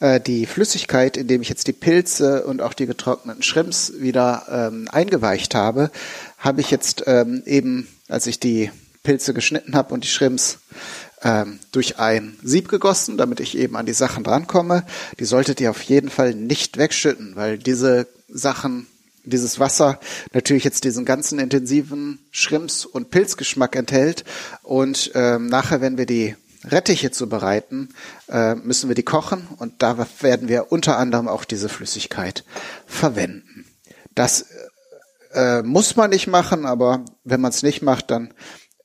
Äh, 0.00 0.20
die 0.20 0.46
Flüssigkeit, 0.46 1.16
in 1.16 1.26
dem 1.26 1.42
ich 1.42 1.48
jetzt 1.48 1.66
die 1.66 1.72
Pilze 1.72 2.44
und 2.44 2.62
auch 2.62 2.72
die 2.72 2.86
getrockneten 2.86 3.42
Shrimps 3.42 3.92
wieder 3.98 4.46
ähm, 4.50 4.88
eingeweicht 4.90 5.54
habe, 5.54 5.90
habe 6.38 6.60
ich 6.60 6.70
jetzt 6.70 7.04
ähm, 7.06 7.42
eben, 7.46 7.88
als 8.08 8.26
ich 8.26 8.38
die 8.38 8.70
Pilze 9.02 9.34
geschnitten 9.34 9.74
habe 9.74 9.94
und 9.94 10.04
die 10.04 10.08
Shrimps 10.08 10.58
ähm, 11.22 11.58
durch 11.72 11.98
ein 11.98 12.36
Sieb 12.42 12.68
gegossen, 12.68 13.16
damit 13.16 13.40
ich 13.40 13.56
eben 13.58 13.76
an 13.76 13.86
die 13.86 13.92
Sachen 13.92 14.22
drankomme. 14.22 14.84
Die 15.18 15.24
solltet 15.24 15.60
ihr 15.60 15.70
auf 15.70 15.82
jeden 15.82 16.10
Fall 16.10 16.34
nicht 16.34 16.76
wegschütten, 16.76 17.34
weil 17.34 17.58
diese 17.58 18.06
Sachen, 18.28 18.86
dieses 19.24 19.58
Wasser 19.58 19.98
natürlich 20.32 20.64
jetzt 20.64 20.84
diesen 20.84 21.04
ganzen 21.04 21.40
intensiven 21.40 22.20
Shrimps- 22.30 22.84
und 22.84 23.10
Pilzgeschmack 23.10 23.74
enthält. 23.74 24.24
Und 24.62 25.10
ähm, 25.14 25.46
nachher, 25.46 25.80
wenn 25.80 25.98
wir 25.98 26.06
die 26.06 26.36
Rettiche 26.64 27.10
zubereiten, 27.10 27.90
äh, 28.28 28.54
müssen 28.54 28.88
wir 28.88 28.94
die 28.94 29.04
kochen 29.04 29.46
und 29.58 29.82
da 29.82 30.06
werden 30.20 30.48
wir 30.48 30.72
unter 30.72 30.98
anderem 30.98 31.28
auch 31.28 31.44
diese 31.44 31.68
Flüssigkeit 31.68 32.44
verwenden. 32.86 33.64
Das 34.14 34.46
äh, 35.32 35.62
muss 35.62 35.96
man 35.96 36.10
nicht 36.10 36.26
machen, 36.26 36.66
aber 36.66 37.04
wenn 37.24 37.40
man 37.40 37.50
es 37.50 37.62
nicht 37.62 37.82
macht, 37.82 38.10
dann 38.10 38.34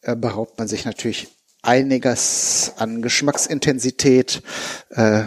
äh, 0.01 0.15
beraubt 0.15 0.59
man 0.59 0.67
sich 0.67 0.85
natürlich 0.85 1.29
einiges 1.61 2.73
an 2.77 3.01
Geschmacksintensität. 3.01 4.43
Äh, 4.89 5.23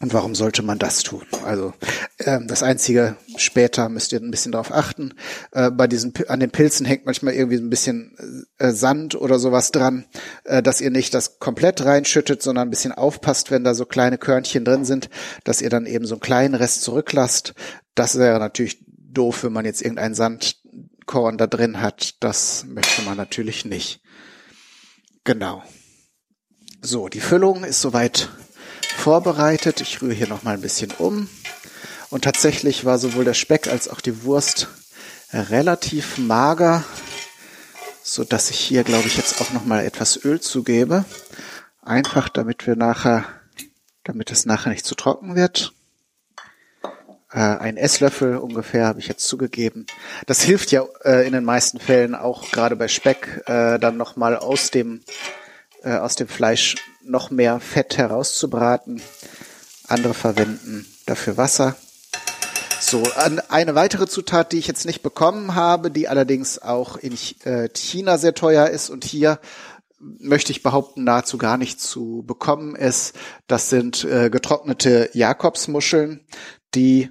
und 0.00 0.12
warum 0.14 0.34
sollte 0.34 0.62
man 0.62 0.78
das 0.78 1.02
tun? 1.02 1.24
Also 1.44 1.72
äh, 2.18 2.38
das 2.46 2.62
Einzige, 2.62 3.16
später 3.36 3.88
müsst 3.88 4.12
ihr 4.12 4.20
ein 4.20 4.30
bisschen 4.30 4.52
darauf 4.52 4.72
achten. 4.72 5.14
Äh, 5.50 5.70
bei 5.70 5.86
diesen 5.86 6.12
an 6.28 6.40
den 6.40 6.50
Pilzen 6.50 6.86
hängt 6.86 7.04
manchmal 7.04 7.34
irgendwie 7.34 7.58
ein 7.58 7.70
bisschen 7.70 8.16
äh, 8.58 8.70
Sand 8.70 9.14
oder 9.16 9.38
sowas 9.38 9.72
dran, 9.72 10.06
äh, 10.44 10.62
dass 10.62 10.80
ihr 10.80 10.90
nicht 10.90 11.14
das 11.14 11.38
komplett 11.38 11.84
reinschüttet, 11.84 12.42
sondern 12.42 12.68
ein 12.68 12.70
bisschen 12.70 12.92
aufpasst, 12.92 13.50
wenn 13.50 13.64
da 13.64 13.74
so 13.74 13.86
kleine 13.86 14.18
Körnchen 14.18 14.64
drin 14.64 14.84
sind, 14.84 15.10
dass 15.44 15.60
ihr 15.60 15.70
dann 15.70 15.86
eben 15.86 16.06
so 16.06 16.14
einen 16.14 16.20
kleinen 16.20 16.54
Rest 16.54 16.82
zurücklasst. 16.82 17.54
Das 17.94 18.18
wäre 18.18 18.38
natürlich 18.38 18.84
doof, 18.86 19.42
wenn 19.42 19.52
man 19.52 19.64
jetzt 19.64 19.82
irgendeinen 19.82 20.14
Sand 20.14 20.62
Korn 21.06 21.38
da 21.38 21.48
drin 21.48 21.80
hat, 21.80 22.22
das 22.22 22.66
möchte 22.68 23.02
man 23.02 23.16
natürlich 23.16 23.64
nicht. 23.64 24.00
Genau. 25.24 25.64
So, 26.80 27.08
die 27.08 27.20
Füllung 27.20 27.64
ist 27.64 27.80
soweit 27.80 28.28
vorbereitet. 28.98 29.80
Ich 29.80 30.02
rühre 30.02 30.12
hier 30.12 30.28
noch 30.28 30.42
mal 30.42 30.54
ein 30.54 30.60
bisschen 30.60 30.92
um. 30.98 31.28
Und 32.10 32.24
tatsächlich 32.24 32.84
war 32.84 32.98
sowohl 32.98 33.24
der 33.24 33.34
Speck 33.34 33.68
als 33.68 33.88
auch 33.88 34.00
die 34.00 34.24
Wurst 34.24 34.68
relativ 35.32 36.18
mager, 36.18 36.84
so 38.02 38.24
dass 38.24 38.50
ich 38.50 38.58
hier, 38.58 38.82
glaube 38.82 39.06
ich, 39.06 39.16
jetzt 39.16 39.40
auch 39.40 39.52
noch 39.52 39.64
mal 39.64 39.84
etwas 39.84 40.22
Öl 40.24 40.40
zugebe. 40.40 41.04
Einfach, 41.82 42.28
damit 42.28 42.66
wir 42.66 42.76
nachher, 42.76 43.24
damit 44.04 44.30
es 44.30 44.46
nachher 44.46 44.70
nicht 44.70 44.86
zu 44.86 44.94
trocken 44.94 45.36
wird. 45.36 45.72
Äh, 47.30 47.38
ein 47.38 47.76
Esslöffel 47.76 48.38
ungefähr 48.38 48.86
habe 48.86 49.00
ich 49.00 49.06
jetzt 49.06 49.28
zugegeben. 49.28 49.86
Das 50.26 50.42
hilft 50.42 50.72
ja 50.72 50.84
äh, 51.04 51.26
in 51.26 51.34
den 51.34 51.44
meisten 51.44 51.78
Fällen 51.78 52.14
auch 52.14 52.50
gerade 52.50 52.74
bei 52.74 52.88
Speck 52.88 53.42
äh, 53.46 53.78
dann 53.78 53.98
nochmal 53.98 54.36
aus 54.36 54.70
dem 54.70 55.02
äh, 55.82 55.96
aus 55.96 56.16
dem 56.16 56.26
Fleisch 56.26 56.76
noch 57.08 57.30
mehr 57.30 57.60
Fett 57.60 57.98
herauszubraten. 57.98 59.00
Andere 59.86 60.14
verwenden 60.14 60.86
dafür 61.06 61.36
Wasser. 61.36 61.76
So, 62.80 63.02
eine 63.48 63.74
weitere 63.74 64.06
Zutat, 64.06 64.52
die 64.52 64.58
ich 64.58 64.68
jetzt 64.68 64.86
nicht 64.86 65.02
bekommen 65.02 65.54
habe, 65.54 65.90
die 65.90 66.08
allerdings 66.08 66.60
auch 66.60 66.96
in 66.96 67.14
äh, 67.44 67.68
China 67.74 68.18
sehr 68.18 68.34
teuer 68.34 68.68
ist 68.68 68.88
und 68.88 69.04
hier 69.04 69.40
möchte 69.98 70.52
ich 70.52 70.62
behaupten, 70.62 71.02
nahezu 71.02 71.38
gar 71.38 71.58
nicht 71.58 71.80
zu 71.80 72.22
bekommen 72.24 72.76
ist. 72.76 73.14
Das 73.48 73.68
sind 73.68 74.04
äh, 74.04 74.30
getrocknete 74.30 75.10
Jakobsmuscheln, 75.12 76.24
die 76.74 77.10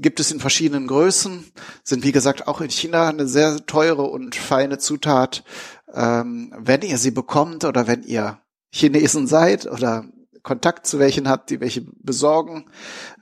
gibt 0.00 0.20
es 0.20 0.30
in 0.30 0.40
verschiedenen 0.40 0.86
Größen, 0.86 1.44
sind 1.82 2.04
wie 2.04 2.12
gesagt 2.12 2.46
auch 2.46 2.60
in 2.60 2.70
China 2.70 3.08
eine 3.08 3.26
sehr 3.26 3.66
teure 3.66 4.04
und 4.04 4.34
feine 4.34 4.78
Zutat. 4.78 5.44
Ähm, 5.92 6.52
wenn 6.56 6.82
ihr 6.82 6.98
sie 6.98 7.10
bekommt 7.10 7.64
oder 7.64 7.86
wenn 7.86 8.02
ihr 8.02 8.38
Chinesen 8.74 9.26
seid 9.28 9.70
oder 9.70 10.04
Kontakt 10.42 10.86
zu 10.86 10.98
welchen 10.98 11.28
habt, 11.28 11.50
die 11.50 11.60
welche 11.60 11.82
besorgen 12.02 12.66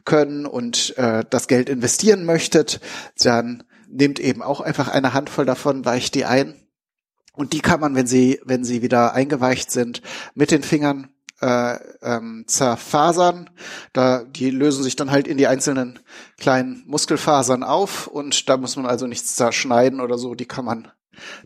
können 0.05 0.47
und 0.47 0.97
äh, 0.97 1.25
das 1.29 1.47
Geld 1.47 1.69
investieren 1.69 2.25
möchtet, 2.25 2.81
dann 3.23 3.63
nehmt 3.89 4.19
eben 4.19 4.43
auch 4.43 4.61
einfach 4.61 4.89
eine 4.89 5.13
Handvoll 5.13 5.45
davon, 5.45 5.85
weicht 5.85 6.15
die 6.15 6.25
ein 6.25 6.55
und 7.35 7.53
die 7.53 7.61
kann 7.61 7.81
man, 7.81 7.95
wenn 7.95 8.07
sie, 8.07 8.41
wenn 8.45 8.65
sie 8.65 8.83
wieder 8.83 9.15
eingeweicht 9.15 9.71
sind, 9.71 10.03
mit 10.35 10.51
den 10.51 10.63
Fingern 10.63 11.11
äh, 11.41 11.77
ähm, 12.03 12.45
zerfasern. 12.47 13.51
Da, 13.93 14.25
die 14.25 14.51
lösen 14.51 14.83
sich 14.83 14.97
dann 14.97 15.11
halt 15.11 15.29
in 15.29 15.37
die 15.37 15.47
einzelnen 15.47 15.99
kleinen 16.39 16.83
Muskelfasern 16.87 17.63
auf 17.63 18.07
und 18.07 18.49
da 18.49 18.57
muss 18.57 18.77
man 18.77 18.87
also 18.87 19.07
nichts 19.07 19.37
zerschneiden 19.37 20.01
oder 20.01 20.17
so. 20.17 20.35
Die 20.35 20.47
kann 20.47 20.65
man 20.65 20.89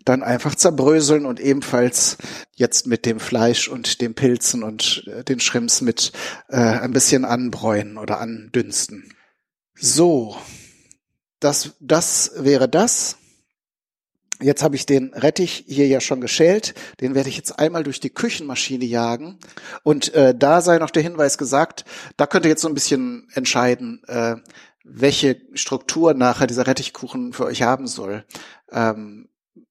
dann 0.05 0.23
einfach 0.23 0.55
zerbröseln 0.55 1.27
und 1.27 1.41
ebenfalls 1.41 2.17
jetzt 2.55 2.87
mit 2.87 3.07
dem 3.07 3.21
Fleisch 3.21 3.69
und 3.69 4.01
den 4.01 4.15
Pilzen 4.15 4.63
und 4.63 5.05
äh, 5.07 5.25
den 5.25 5.41
Shrimps 5.41 5.81
mit 5.81 6.13
äh, 6.49 6.57
ein 6.57 6.93
bisschen 6.93 7.25
anbräunen 7.25 7.99
oder 7.99 8.21
andünsten. 8.21 9.13
So, 9.75 10.37
das, 11.41 11.75
das 11.81 12.33
wäre 12.37 12.69
das. 12.69 13.17
Jetzt 14.41 14.63
habe 14.63 14.77
ich 14.77 14.85
den 14.85 15.15
Rettich 15.15 15.65
hier 15.67 15.87
ja 15.87 16.01
schon 16.01 16.21
geschält. 16.21 16.75
Den 17.01 17.15
werde 17.15 17.29
ich 17.29 17.37
jetzt 17.37 17.59
einmal 17.59 17.85
durch 17.85 18.01
die 18.01 18.11
Küchenmaschine 18.11 18.85
jagen. 18.85 19.39
Und 19.83 20.13
äh, 20.15 20.35
da 20.37 20.61
sei 20.61 20.79
noch 20.79 20.91
der 20.91 21.03
Hinweis 21.03 21.39
gesagt, 21.39 21.85
da 22.17 22.27
könnt 22.27 22.45
ihr 22.45 22.51
jetzt 22.51 22.63
so 22.63 22.69
ein 22.69 22.75
bisschen 22.75 23.29
entscheiden, 23.33 24.03
äh, 24.09 24.37
welche 24.85 25.41
Struktur 25.55 26.15
nachher 26.15 26.47
dieser 26.47 26.67
Rettichkuchen 26.67 27.33
für 27.33 27.47
euch 27.47 27.63
haben 27.63 27.87
soll. 27.87 28.25
Ähm, 28.71 29.29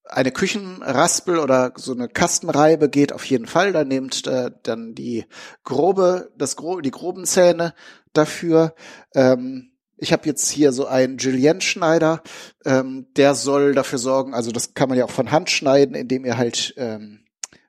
eine 0.07 0.31
Küchenraspel 0.31 1.39
oder 1.39 1.73
so 1.75 1.93
eine 1.93 2.07
Kastenreibe 2.07 2.89
geht 2.89 3.11
auf 3.11 3.25
jeden 3.25 3.47
Fall. 3.47 3.73
Da 3.73 3.83
nehmt 3.83 4.27
äh, 4.27 4.51
dann 4.63 4.95
die 4.95 5.25
grobe, 5.63 6.31
das 6.37 6.55
gro 6.55 6.81
die 6.81 6.91
groben 6.91 7.25
Zähne 7.25 7.73
dafür. 8.13 8.75
Ähm, 9.13 9.71
ich 9.97 10.11
habe 10.11 10.27
jetzt 10.27 10.49
hier 10.49 10.71
so 10.71 10.87
einen 10.87 11.17
Julienne-Schneider, 11.17 12.21
ähm, 12.65 13.07
der 13.15 13.33
soll 13.33 13.73
dafür 13.73 13.99
sorgen, 13.99 14.33
also 14.33 14.51
das 14.51 14.73
kann 14.73 14.89
man 14.89 14.97
ja 14.97 15.05
auch 15.05 15.11
von 15.11 15.31
Hand 15.31 15.49
schneiden, 15.49 15.95
indem 15.95 16.25
ihr 16.25 16.37
halt 16.37 16.73
ähm, 16.77 17.25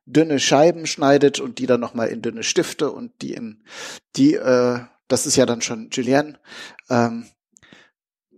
dünne 0.07 0.41
Scheiben 0.41 0.87
schneidet 0.87 1.41
und 1.41 1.59
die 1.59 1.67
dann 1.67 1.81
nochmal 1.81 2.09
in 2.09 2.23
dünne 2.23 2.43
Stifte 2.43 2.91
und 2.91 3.23
die 3.23 3.35
in 3.35 3.63
die, 4.17 4.35
äh, 4.35 4.81
das 5.09 5.27
ist 5.27 5.37
ja 5.37 5.47
dann 5.47 5.61
schon 5.61 5.89
Julienne. 5.93 6.39
Ähm, 6.91 7.27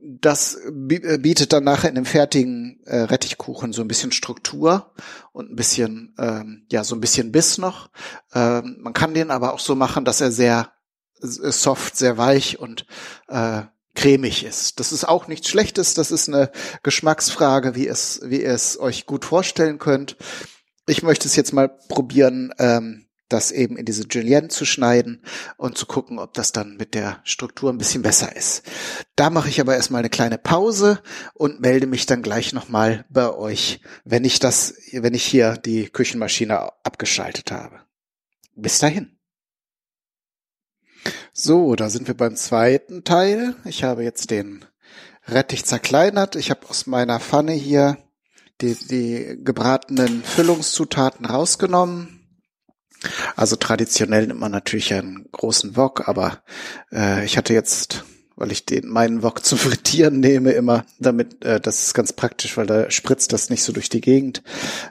das 0.02 0.54
äh, 0.54 1.18
bietet 1.18 1.52
dann 1.52 1.64
nachher 1.64 1.88
in 1.88 1.94
dem 1.94 2.04
fertigen 2.04 2.80
äh, 2.84 3.00
Rettichkuchen 3.00 3.72
so 3.72 3.82
ein 3.82 3.88
bisschen 3.88 4.12
Struktur 4.12 4.92
und 5.32 5.50
ein 5.50 5.56
bisschen, 5.56 6.14
ähm, 6.18 6.66
ja, 6.70 6.84
so 6.84 6.94
ein 6.94 7.00
bisschen 7.00 7.32
Biss 7.32 7.58
noch. 7.58 7.90
Ähm, 8.34 8.78
man 8.80 8.92
kann 8.92 9.14
den 9.14 9.30
aber 9.30 9.52
auch 9.52 9.60
so 9.60 9.74
machen, 9.74 10.04
dass 10.04 10.20
er 10.20 10.32
sehr 10.32 10.72
soft, 11.20 11.96
sehr 11.96 12.16
weich 12.16 12.58
und 12.58 12.86
äh, 13.28 13.62
cremig 13.94 14.44
ist. 14.44 14.78
Das 14.78 14.92
ist 14.92 15.08
auch 15.08 15.26
nichts 15.26 15.48
Schlechtes, 15.48 15.94
das 15.94 16.12
ist 16.12 16.28
eine 16.28 16.52
Geschmacksfrage, 16.84 17.74
wie 17.74 17.88
es, 17.88 18.20
wie 18.24 18.42
ihr 18.42 18.52
es 18.52 18.78
euch 18.78 19.06
gut 19.06 19.24
vorstellen 19.24 19.78
könnt. 19.78 20.16
Ich 20.86 21.02
möchte 21.02 21.26
es 21.26 21.34
jetzt 21.34 21.52
mal 21.52 21.68
probieren, 21.68 22.54
ähm, 22.58 23.07
das 23.28 23.50
eben 23.50 23.76
in 23.76 23.84
diese 23.84 24.06
Julienne 24.08 24.48
zu 24.48 24.64
schneiden 24.64 25.22
und 25.56 25.76
zu 25.76 25.86
gucken, 25.86 26.18
ob 26.18 26.34
das 26.34 26.52
dann 26.52 26.76
mit 26.76 26.94
der 26.94 27.20
Struktur 27.24 27.70
ein 27.70 27.78
bisschen 27.78 28.02
besser 28.02 28.34
ist. 28.34 28.62
Da 29.16 29.30
mache 29.30 29.48
ich 29.48 29.60
aber 29.60 29.74
erstmal 29.74 30.00
eine 30.00 30.10
kleine 30.10 30.38
Pause 30.38 31.02
und 31.34 31.60
melde 31.60 31.86
mich 31.86 32.06
dann 32.06 32.22
gleich 32.22 32.52
nochmal 32.52 33.04
bei 33.10 33.32
euch, 33.32 33.80
wenn 34.04 34.24
ich 34.24 34.38
das, 34.38 34.74
wenn 34.92 35.14
ich 35.14 35.24
hier 35.24 35.56
die 35.56 35.88
Küchenmaschine 35.88 36.72
abgeschaltet 36.84 37.52
habe. 37.52 37.80
Bis 38.54 38.78
dahin. 38.78 39.18
So, 41.32 41.76
da 41.76 41.88
sind 41.90 42.08
wir 42.08 42.16
beim 42.16 42.34
zweiten 42.34 43.04
Teil. 43.04 43.54
Ich 43.64 43.84
habe 43.84 44.02
jetzt 44.02 44.30
den 44.30 44.64
Rettich 45.26 45.64
zerkleinert. 45.64 46.34
Ich 46.34 46.50
habe 46.50 46.68
aus 46.68 46.86
meiner 46.86 47.20
Pfanne 47.20 47.52
hier 47.52 47.98
die, 48.60 48.74
die 48.74 49.38
gebratenen 49.44 50.24
Füllungszutaten 50.24 51.26
rausgenommen. 51.26 52.17
Also 53.36 53.56
traditionell 53.56 54.26
nimmt 54.26 54.40
man 54.40 54.52
natürlich 54.52 54.92
einen 54.92 55.28
großen 55.30 55.76
Wok, 55.76 56.08
aber 56.08 56.42
äh, 56.92 57.24
ich 57.24 57.36
hatte 57.36 57.54
jetzt, 57.54 58.04
weil 58.36 58.52
ich 58.52 58.66
den 58.66 58.88
meinen 58.88 59.22
Wok 59.22 59.44
zu 59.44 59.56
frittieren 59.56 60.20
nehme 60.20 60.52
immer, 60.52 60.84
damit 60.98 61.44
äh, 61.44 61.60
das 61.60 61.86
ist 61.86 61.94
ganz 61.94 62.12
praktisch, 62.12 62.56
weil 62.56 62.66
da 62.66 62.90
spritzt 62.90 63.32
das 63.32 63.50
nicht 63.50 63.62
so 63.62 63.72
durch 63.72 63.88
die 63.88 64.00
Gegend. 64.00 64.42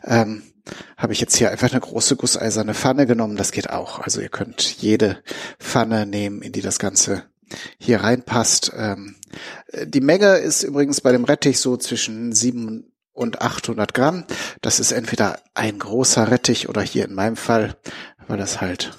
Ähm, 0.04 0.44
habe 0.98 1.14
ich 1.14 1.22
jetzt 1.22 1.38
hier 1.38 1.50
einfach 1.50 1.72
eine 1.72 1.80
große 1.80 2.18
gusseiserne 2.18 2.74
Pfanne 2.74 3.06
genommen. 3.06 3.38
Das 3.38 3.52
geht 3.52 3.70
auch. 3.70 4.00
Also 4.00 4.20
ihr 4.20 4.30
könnt 4.30 4.62
jede 4.82 5.18
Pfanne 5.60 6.06
nehmen, 6.06 6.42
in 6.42 6.52
die 6.52 6.62
das 6.62 6.78
Ganze 6.78 7.24
hier 7.78 8.02
reinpasst. 8.02 8.74
Ähm, 8.76 9.16
die 9.86 10.02
Menge 10.02 10.36
ist 10.38 10.64
übrigens 10.64 11.02
bei 11.02 11.12
dem 11.12 11.24
Rettich 11.24 11.60
so 11.60 11.78
zwischen 11.78 12.34
sieben 12.34 12.92
und 13.18 13.42
800 13.42 13.94
Gramm. 13.94 14.24
Das 14.62 14.80
ist 14.80 14.92
entweder 14.92 15.40
ein 15.54 15.80
großer 15.80 16.30
Rettich 16.30 16.70
oder 16.70 16.82
hier 16.82 17.06
in 17.06 17.16
meinem 17.16 17.36
Fall, 17.36 17.76
weil 18.28 18.38
das 18.38 18.62
halt 18.62 18.94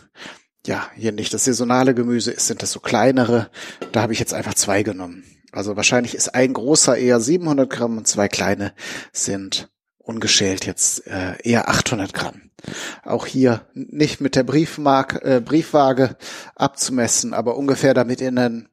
ja 0.66 0.87
hier 0.96 1.12
nicht 1.12 1.33
das 1.33 1.44
saisonale 1.44 1.94
Gemüse 1.94 2.33
ist, 2.33 2.46
sind 2.46 2.62
das 2.62 2.72
so 2.72 2.81
kleinere. 2.81 3.50
Da 3.92 4.02
habe 4.02 4.12
ich 4.12 4.18
jetzt 4.18 4.35
einfach 4.35 4.54
zwei 4.54 4.83
genommen. 4.83 5.24
Also 5.52 5.76
wahrscheinlich 5.76 6.14
ist 6.14 6.35
ein 6.35 6.52
großer 6.52 6.96
eher 6.96 7.20
700 7.20 7.70
Gramm 7.70 7.96
und 7.96 8.07
zwei 8.07 8.28
kleine 8.28 8.74
sind 9.12 9.70
ungeschält 9.98 10.66
jetzt 10.66 11.07
äh, 11.07 11.37
eher 11.42 11.68
800 11.68 12.12
Gramm. 12.12 12.50
Auch 13.04 13.26
hier 13.26 13.66
nicht 13.74 14.20
mit 14.20 14.35
der 14.35 14.42
Briefmark, 14.42 15.22
äh, 15.22 15.40
Briefwaage 15.40 16.16
abzumessen, 16.57 17.35
aber 17.35 17.57
ungefähr 17.57 17.94
damit 17.94 18.20
ihr 18.20 18.28
eine, 18.28 18.66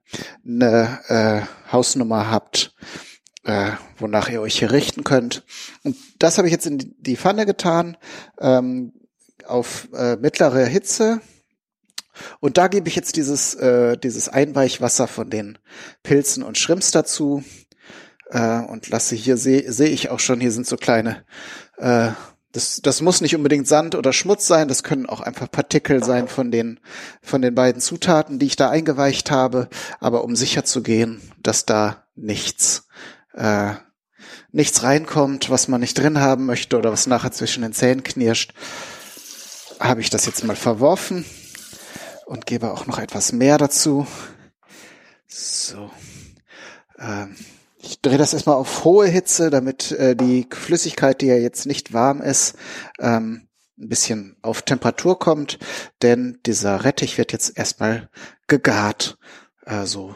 eine 0.45 0.99
äh, 1.08 1.71
Hausnummer 1.71 2.31
habt, 2.31 2.73
äh, 3.45 3.71
wonach 3.97 4.29
ihr 4.29 4.41
euch 4.41 4.60
hier 4.60 4.71
richten 4.71 5.03
könnt. 5.03 5.43
Und 5.84 5.95
das 6.19 6.38
habe 6.38 6.47
ich 6.47 6.51
jetzt 6.51 6.65
in 6.65 6.95
die 6.99 7.15
Pfanne 7.15 7.45
getan, 7.45 7.97
ähm, 8.39 8.93
auf 9.45 9.88
äh, 9.93 10.17
mittlere 10.17 10.65
Hitze. 10.65 11.21
Und 12.39 12.58
da 12.58 12.67
gebe 12.67 12.88
ich 12.88 12.95
jetzt 12.95 13.15
dieses, 13.15 13.55
äh, 13.55 13.97
dieses 13.97 14.29
Einweichwasser 14.29 15.08
von 15.08 15.29
den 15.29 15.58
Pilzen 16.03 16.43
und 16.43 16.58
Shrimps 16.58 16.91
dazu 16.91 17.43
äh, 18.31 18.60
und 18.60 18.89
lasse 18.89 19.15
hier 19.15 19.38
sehe 19.38 19.71
seh 19.71 19.88
ich 19.88 20.10
auch 20.10 20.19
schon, 20.19 20.39
hier 20.39 20.51
sind 20.51 20.65
so 20.65 20.77
kleine, 20.77 21.25
äh, 21.77 22.12
das, 22.53 22.79
das 22.81 23.01
muss 23.01 23.19
nicht 23.19 23.36
unbedingt 23.36 23.67
Sand 23.67 23.95
oder 23.95 24.13
Schmutz 24.13 24.47
sein, 24.47 24.69
das 24.69 24.81
können 24.81 25.08
auch 25.08 25.19
einfach 25.19 25.51
Partikel 25.51 26.01
sein 26.03 26.29
von 26.29 26.51
den, 26.51 26.79
von 27.21 27.41
den 27.41 27.53
beiden 27.53 27.81
Zutaten, 27.81 28.39
die 28.39 28.45
ich 28.45 28.55
da 28.55 28.69
eingeweicht 28.69 29.29
habe, 29.29 29.67
aber 29.99 30.23
um 30.23 30.38
sicher 30.38 30.63
zu 30.63 30.81
gehen, 30.81 31.21
dass 31.43 31.65
da 31.65 32.05
nichts, 32.15 32.85
äh, 33.36 33.74
nichts 34.52 34.84
reinkommt, 34.84 35.50
was 35.50 35.67
man 35.67 35.82
nicht 35.82 35.98
drin 35.98 36.19
haben 36.19 36.45
möchte 36.45 36.78
oder 36.78 36.91
was 36.91 37.08
nachher 37.08 37.32
zwischen 37.32 37.62
den 37.62 37.74
Zähnen 37.74 38.04
knirscht, 38.04 38.54
habe 39.80 40.02
ich 40.02 40.10
das 40.10 40.26
jetzt 40.26 40.43
mal 40.43 40.56
verworfen 40.56 41.26
und 42.26 42.45
gebe 42.45 42.71
auch 42.71 42.86
noch 42.88 42.98
etwas 42.98 43.32
mehr 43.32 43.58
dazu. 43.58 44.08
So. 45.28 45.91
Ähm, 46.98 47.36
ich 47.78 48.02
drehe 48.02 48.17
das 48.17 48.34
erstmal 48.34 48.56
auf 48.56 48.84
hohe 48.84 49.08
Hitze, 49.08 49.50
damit 49.50 49.91
äh, 49.91 50.15
die 50.15 50.48
Flüssigkeit, 50.52 51.21
die 51.21 51.28
ja 51.28 51.36
jetzt 51.36 51.65
nicht 51.65 51.93
warm 51.93 52.21
ist, 52.21 52.56
ähm, 53.00 53.48
ein 53.78 53.89
bisschen 53.89 54.38
auf 54.41 54.62
Temperatur 54.62 55.19
kommt, 55.19 55.60
denn 56.02 56.39
dieser 56.45 56.86
Rettich 56.86 57.17
wird 57.17 57.34
jetzt 57.34 57.58
erstmal 57.58 58.10
gegart, 58.48 59.17
also 59.65 60.15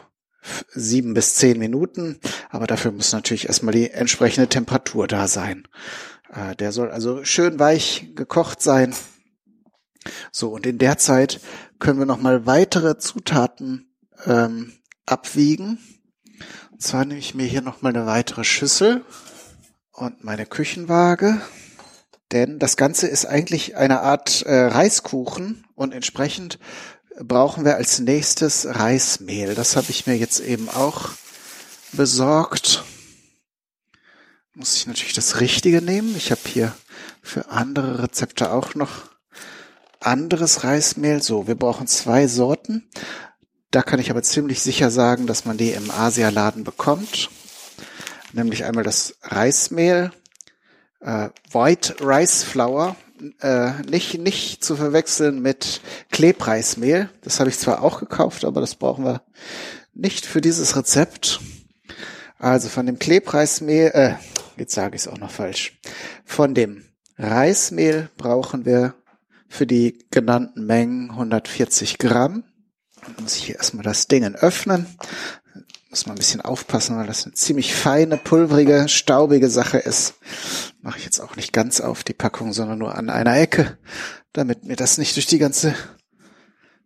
sieben 0.68 1.14
bis 1.14 1.34
zehn 1.34 1.58
Minuten, 1.58 2.18
aber 2.48 2.66
dafür 2.66 2.92
muss 2.92 3.12
natürlich 3.12 3.46
erstmal 3.46 3.74
die 3.74 3.90
entsprechende 3.90 4.48
Temperatur 4.48 5.06
da 5.06 5.28
sein. 5.28 5.68
Äh, 6.32 6.56
der 6.56 6.72
soll 6.72 6.90
also 6.90 7.24
schön 7.24 7.58
weich 7.58 8.12
gekocht 8.14 8.62
sein. 8.62 8.94
So, 10.32 10.50
und 10.50 10.66
in 10.66 10.78
der 10.78 10.98
Zeit 10.98 11.40
können 11.78 11.98
wir 11.98 12.06
nochmal 12.06 12.46
weitere 12.46 12.98
Zutaten 12.98 13.92
ähm, 14.26 14.72
abwiegen 15.06 15.78
zwar 16.80 17.04
nehme 17.04 17.20
ich 17.20 17.34
mir 17.34 17.46
hier 17.46 17.60
nochmal 17.60 17.94
eine 17.94 18.06
weitere 18.06 18.42
Schüssel 18.42 19.04
und 19.92 20.24
meine 20.24 20.46
Küchenwaage, 20.46 21.40
denn 22.32 22.58
das 22.58 22.76
Ganze 22.76 23.06
ist 23.06 23.26
eigentlich 23.26 23.76
eine 23.76 24.00
Art 24.00 24.42
äh, 24.42 24.66
Reiskuchen 24.66 25.66
und 25.74 25.92
entsprechend 25.92 26.58
brauchen 27.24 27.64
wir 27.64 27.76
als 27.76 27.98
nächstes 27.98 28.66
Reismehl. 28.66 29.54
Das 29.54 29.76
habe 29.76 29.90
ich 29.90 30.06
mir 30.06 30.16
jetzt 30.16 30.40
eben 30.40 30.68
auch 30.68 31.10
besorgt. 31.92 32.84
Muss 34.54 34.76
ich 34.76 34.86
natürlich 34.86 35.12
das 35.12 35.40
Richtige 35.40 35.82
nehmen. 35.82 36.16
Ich 36.16 36.30
habe 36.30 36.40
hier 36.46 36.74
für 37.22 37.50
andere 37.50 38.02
Rezepte 38.02 38.52
auch 38.52 38.74
noch 38.74 39.10
anderes 40.00 40.64
Reismehl. 40.64 41.22
So, 41.22 41.46
wir 41.46 41.54
brauchen 41.54 41.86
zwei 41.86 42.26
Sorten. 42.26 42.88
Da 43.70 43.82
kann 43.82 44.00
ich 44.00 44.10
aber 44.10 44.22
ziemlich 44.22 44.60
sicher 44.60 44.90
sagen, 44.90 45.26
dass 45.26 45.44
man 45.44 45.56
die 45.56 45.70
im 45.70 45.90
Asialaden 45.90 46.64
bekommt. 46.64 47.30
Nämlich 48.32 48.64
einmal 48.64 48.84
das 48.84 49.16
Reismehl, 49.22 50.10
äh, 51.00 51.28
White 51.52 51.96
Rice 52.00 52.42
Flour, 52.42 52.96
äh, 53.40 53.72
nicht, 53.88 54.18
nicht 54.18 54.64
zu 54.64 54.76
verwechseln 54.76 55.40
mit 55.40 55.80
Klebreismehl. 56.10 57.08
Das 57.22 57.40
habe 57.40 57.50
ich 57.50 57.58
zwar 57.58 57.82
auch 57.82 58.00
gekauft, 58.00 58.44
aber 58.44 58.60
das 58.60 58.74
brauchen 58.74 59.04
wir 59.04 59.22
nicht 59.94 60.26
für 60.26 60.40
dieses 60.40 60.76
Rezept. 60.76 61.40
Also 62.38 62.68
von 62.68 62.86
dem 62.86 62.98
Klebreismehl, 62.98 63.90
äh, 63.92 64.14
jetzt 64.56 64.74
sage 64.74 64.96
ich 64.96 65.02
es 65.02 65.08
auch 65.08 65.18
noch 65.18 65.30
falsch. 65.30 65.78
Von 66.24 66.54
dem 66.54 66.84
Reismehl 67.18 68.08
brauchen 68.16 68.64
wir 68.64 68.94
für 69.48 69.66
die 69.66 69.98
genannten 70.10 70.64
Mengen 70.64 71.10
140 71.10 71.98
Gramm. 71.98 72.44
Dann 73.02 73.24
muss 73.24 73.36
ich 73.36 73.44
hier 73.44 73.56
erstmal 73.56 73.84
das 73.84 74.06
Ding 74.08 74.24
öffnen. 74.34 74.86
Muss 75.90 76.06
man 76.06 76.14
ein 76.14 76.18
bisschen 76.18 76.40
aufpassen, 76.40 76.96
weil 76.96 77.08
das 77.08 77.24
eine 77.24 77.34
ziemlich 77.34 77.74
feine, 77.74 78.16
pulverige, 78.16 78.88
staubige 78.88 79.50
Sache 79.50 79.78
ist. 79.78 80.14
Mache 80.82 80.98
ich 80.98 81.04
jetzt 81.04 81.18
auch 81.18 81.34
nicht 81.34 81.52
ganz 81.52 81.80
auf 81.80 82.04
die 82.04 82.14
Packung, 82.14 82.52
sondern 82.52 82.78
nur 82.78 82.94
an 82.94 83.10
einer 83.10 83.36
Ecke, 83.36 83.76
damit 84.32 84.64
mir 84.64 84.76
das 84.76 84.98
nicht 84.98 85.16
durch 85.16 85.26
die 85.26 85.38
ganze 85.38 85.74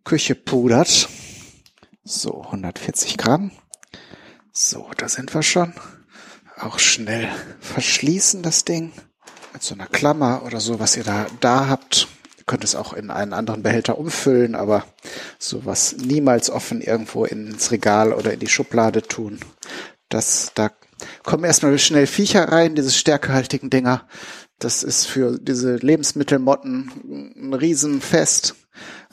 Küche 0.03 0.33
pudert. 0.33 1.07
So, 2.03 2.43
140 2.45 3.17
Gramm. 3.17 3.51
So, 4.51 4.89
da 4.97 5.07
sind 5.07 5.33
wir 5.33 5.43
schon. 5.43 5.73
auch 6.57 6.79
schnell 6.79 7.29
verschließen, 7.59 8.41
das 8.41 8.65
Ding. 8.65 8.91
Mit 9.53 9.63
so 9.63 9.75
einer 9.75 9.87
Klammer 9.87 10.43
oder 10.45 10.59
so, 10.59 10.79
was 10.79 10.97
ihr 10.97 11.03
da, 11.03 11.27
da 11.41 11.67
habt. 11.67 12.07
Ihr 12.45 12.51
könnt 12.51 12.63
es 12.63 12.75
auch 12.75 12.93
in 12.93 13.09
einen 13.09 13.33
anderen 13.33 13.63
Behälter 13.63 13.97
umfüllen, 13.97 14.53
aber 14.53 14.85
sowas 15.39 15.95
niemals 15.97 16.51
offen 16.51 16.79
irgendwo 16.79 17.25
ins 17.25 17.71
Regal 17.71 18.13
oder 18.13 18.33
in 18.33 18.39
die 18.39 18.47
Schublade 18.47 19.01
tun. 19.01 19.39
Das, 20.09 20.51
da 20.53 20.69
kommen 21.23 21.43
erstmal 21.43 21.79
schnell 21.79 22.05
Viecher 22.05 22.47
rein, 22.49 22.75
diese 22.75 22.91
stärkehaltigen 22.91 23.71
Dinger. 23.71 24.07
Das 24.59 24.83
ist 24.83 25.07
für 25.07 25.39
diese 25.39 25.77
Lebensmittelmotten 25.77 27.33
ein 27.35 27.53
Riesenfest. 27.55 28.53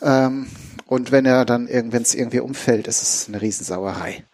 Ähm, 0.02 0.48
und 0.86 1.10
wenn 1.10 1.24
er 1.24 1.46
dann 1.46 1.68
wenn 1.68 2.02
es 2.02 2.14
irgendwie 2.14 2.40
umfällt, 2.40 2.86
ist 2.86 3.02
es 3.02 3.28
eine 3.28 3.40
Riesensauerei. 3.40 4.24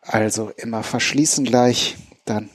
Also 0.00 0.50
immer 0.56 0.82
verschließen 0.82 1.44
gleich, 1.44 1.96
dann 2.24 2.48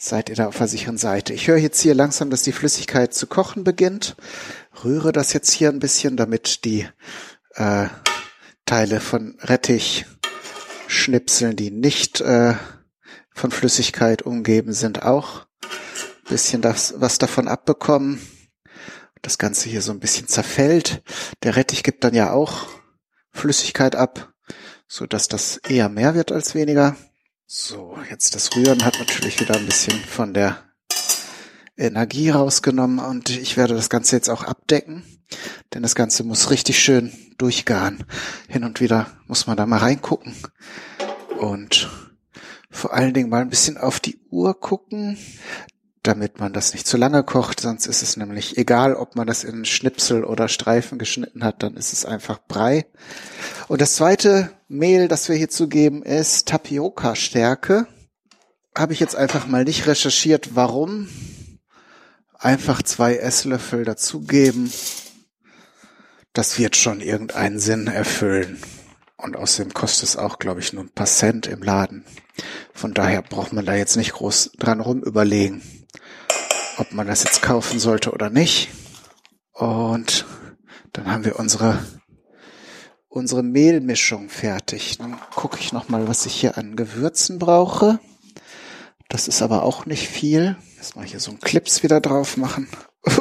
seid 0.00 0.30
ihr 0.30 0.36
da 0.36 0.46
auf 0.46 0.56
der 0.56 0.66
sicheren 0.66 0.96
Seite. 0.96 1.34
Ich 1.34 1.46
höre 1.46 1.58
jetzt 1.58 1.80
hier 1.80 1.94
langsam, 1.94 2.30
dass 2.30 2.42
die 2.42 2.52
Flüssigkeit 2.52 3.12
zu 3.12 3.26
kochen 3.26 3.64
beginnt. 3.64 4.16
Rühre 4.82 5.12
das 5.12 5.34
jetzt 5.34 5.50
hier 5.50 5.68
ein 5.68 5.78
bisschen, 5.78 6.16
damit 6.16 6.64
die 6.64 6.88
äh, 7.54 7.86
Teile 8.64 9.00
von 9.00 9.36
Rettich 9.40 10.06
schnipseln, 10.88 11.54
die 11.54 11.70
nicht 11.70 12.22
äh, 12.22 12.54
von 13.30 13.50
Flüssigkeit 13.50 14.22
umgeben 14.22 14.72
sind, 14.72 15.02
auch 15.02 15.46
bisschen 16.28 16.62
das, 16.62 16.94
was 16.96 17.18
davon 17.18 17.46
abbekommen. 17.46 18.20
Das 19.20 19.36
Ganze 19.36 19.68
hier 19.68 19.82
so 19.82 19.92
ein 19.92 20.00
bisschen 20.00 20.28
zerfällt. 20.28 21.02
Der 21.42 21.56
Rettich 21.56 21.82
gibt 21.82 22.04
dann 22.04 22.14
ja 22.14 22.32
auch 22.32 22.68
Flüssigkeit 23.32 23.96
ab, 23.96 24.32
so 24.88 25.06
dass 25.06 25.28
das 25.28 25.58
eher 25.58 25.90
mehr 25.90 26.14
wird 26.14 26.32
als 26.32 26.54
weniger. 26.54 26.96
So, 27.52 27.98
jetzt 28.08 28.36
das 28.36 28.54
Rühren 28.54 28.84
hat 28.84 29.00
natürlich 29.00 29.40
wieder 29.40 29.56
ein 29.56 29.66
bisschen 29.66 29.98
von 29.98 30.32
der 30.32 30.70
Energie 31.76 32.30
rausgenommen 32.30 33.00
und 33.00 33.28
ich 33.28 33.56
werde 33.56 33.74
das 33.74 33.90
Ganze 33.90 34.14
jetzt 34.14 34.30
auch 34.30 34.44
abdecken, 34.44 35.02
denn 35.74 35.82
das 35.82 35.96
Ganze 35.96 36.22
muss 36.22 36.52
richtig 36.52 36.78
schön 36.78 37.12
durchgaren. 37.38 38.04
Hin 38.46 38.62
und 38.62 38.80
wieder 38.80 39.10
muss 39.26 39.48
man 39.48 39.56
da 39.56 39.66
mal 39.66 39.78
reingucken 39.78 40.36
und 41.40 41.90
vor 42.70 42.94
allen 42.94 43.14
Dingen 43.14 43.28
mal 43.28 43.42
ein 43.42 43.50
bisschen 43.50 43.78
auf 43.78 43.98
die 43.98 44.20
Uhr 44.30 44.60
gucken, 44.60 45.18
damit 46.02 46.40
man 46.40 46.52
das 46.52 46.72
nicht 46.72 46.86
zu 46.86 46.96
lange 46.96 47.22
kocht, 47.22 47.60
sonst 47.60 47.86
ist 47.86 48.02
es 48.02 48.16
nämlich 48.16 48.56
egal, 48.56 48.94
ob 48.94 49.16
man 49.16 49.26
das 49.26 49.44
in 49.44 49.66
Schnipsel 49.66 50.24
oder 50.24 50.48
Streifen 50.48 50.98
geschnitten 50.98 51.44
hat, 51.44 51.62
dann 51.62 51.76
ist 51.76 51.92
es 51.92 52.06
einfach 52.06 52.40
Brei. 52.48 52.86
Und 53.68 53.82
das 53.82 53.96
zweite 53.96 54.50
Mehl, 54.68 55.08
das 55.08 55.28
wir 55.28 55.36
hier 55.36 55.50
zugeben, 55.50 56.02
ist 56.02 56.48
Tapioca-Stärke. 56.48 57.86
Habe 58.74 58.92
ich 58.94 59.00
jetzt 59.00 59.16
einfach 59.16 59.46
mal 59.46 59.64
nicht 59.64 59.86
recherchiert, 59.86 60.54
warum. 60.54 61.08
Einfach 62.38 62.82
zwei 62.82 63.16
Esslöffel 63.16 63.84
dazugeben. 63.84 64.72
Das 66.32 66.58
wird 66.58 66.76
schon 66.76 67.00
irgendeinen 67.00 67.58
Sinn 67.58 67.88
erfüllen. 67.88 68.58
Und 69.18 69.36
außerdem 69.36 69.74
kostet 69.74 70.04
es 70.04 70.16
auch, 70.16 70.38
glaube 70.38 70.60
ich, 70.60 70.72
nur 70.72 70.84
ein 70.84 70.94
paar 70.94 71.06
Cent 71.06 71.46
im 71.46 71.62
Laden. 71.62 72.06
Von 72.72 72.94
daher 72.94 73.20
braucht 73.20 73.52
man 73.52 73.66
da 73.66 73.74
jetzt 73.74 73.96
nicht 73.96 74.14
groß 74.14 74.52
dran 74.56 74.80
rum 74.80 75.02
überlegen 75.02 75.60
ob 76.80 76.92
man 76.92 77.06
das 77.06 77.22
jetzt 77.24 77.42
kaufen 77.42 77.78
sollte 77.78 78.10
oder 78.10 78.30
nicht. 78.30 78.70
Und 79.52 80.24
dann 80.92 81.12
haben 81.12 81.24
wir 81.24 81.38
unsere 81.38 81.78
unsere 83.08 83.42
Mehlmischung 83.42 84.30
fertig. 84.30 84.96
Dann 84.98 85.20
gucke 85.34 85.58
ich 85.60 85.72
noch 85.72 85.88
mal, 85.88 86.08
was 86.08 86.24
ich 86.26 86.34
hier 86.34 86.56
an 86.56 86.76
Gewürzen 86.76 87.38
brauche. 87.38 87.98
Das 89.08 89.28
ist 89.28 89.42
aber 89.42 89.64
auch 89.64 89.84
nicht 89.84 90.08
viel. 90.08 90.56
Erstmal 90.78 91.04
hier 91.04 91.20
so 91.20 91.32
einen 91.32 91.40
Clips 91.40 91.82
wieder 91.82 92.00
drauf 92.00 92.36
machen. 92.36 92.68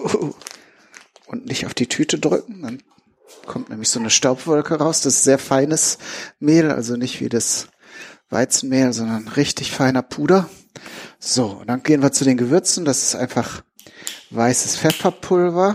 Und 1.25 1.45
nicht 1.45 1.65
auf 1.65 1.73
die 1.73 1.87
Tüte 1.87 2.17
drücken. 2.17 2.61
Dann 2.61 2.83
kommt 3.45 3.69
nämlich 3.69 3.89
so 3.89 3.99
eine 3.99 4.11
Staubwolke 4.11 4.75
raus. 4.75 5.01
Das 5.01 5.15
ist 5.15 5.23
sehr 5.23 5.39
feines 5.39 5.97
Mehl, 6.39 6.71
also 6.71 6.95
nicht 6.95 7.19
wie 7.19 7.29
das 7.29 7.67
Weizenmehl, 8.29 8.93
sondern 8.93 9.27
richtig 9.27 9.71
feiner 9.71 10.03
Puder. 10.03 10.49
So, 11.21 11.61
dann 11.67 11.83
gehen 11.83 12.01
wir 12.01 12.13
zu 12.13 12.23
den 12.23 12.37
Gewürzen. 12.37 12.85
Das 12.85 13.03
ist 13.03 13.15
einfach 13.15 13.61
weißes 14.29 14.77
Pfefferpulver. 14.77 15.73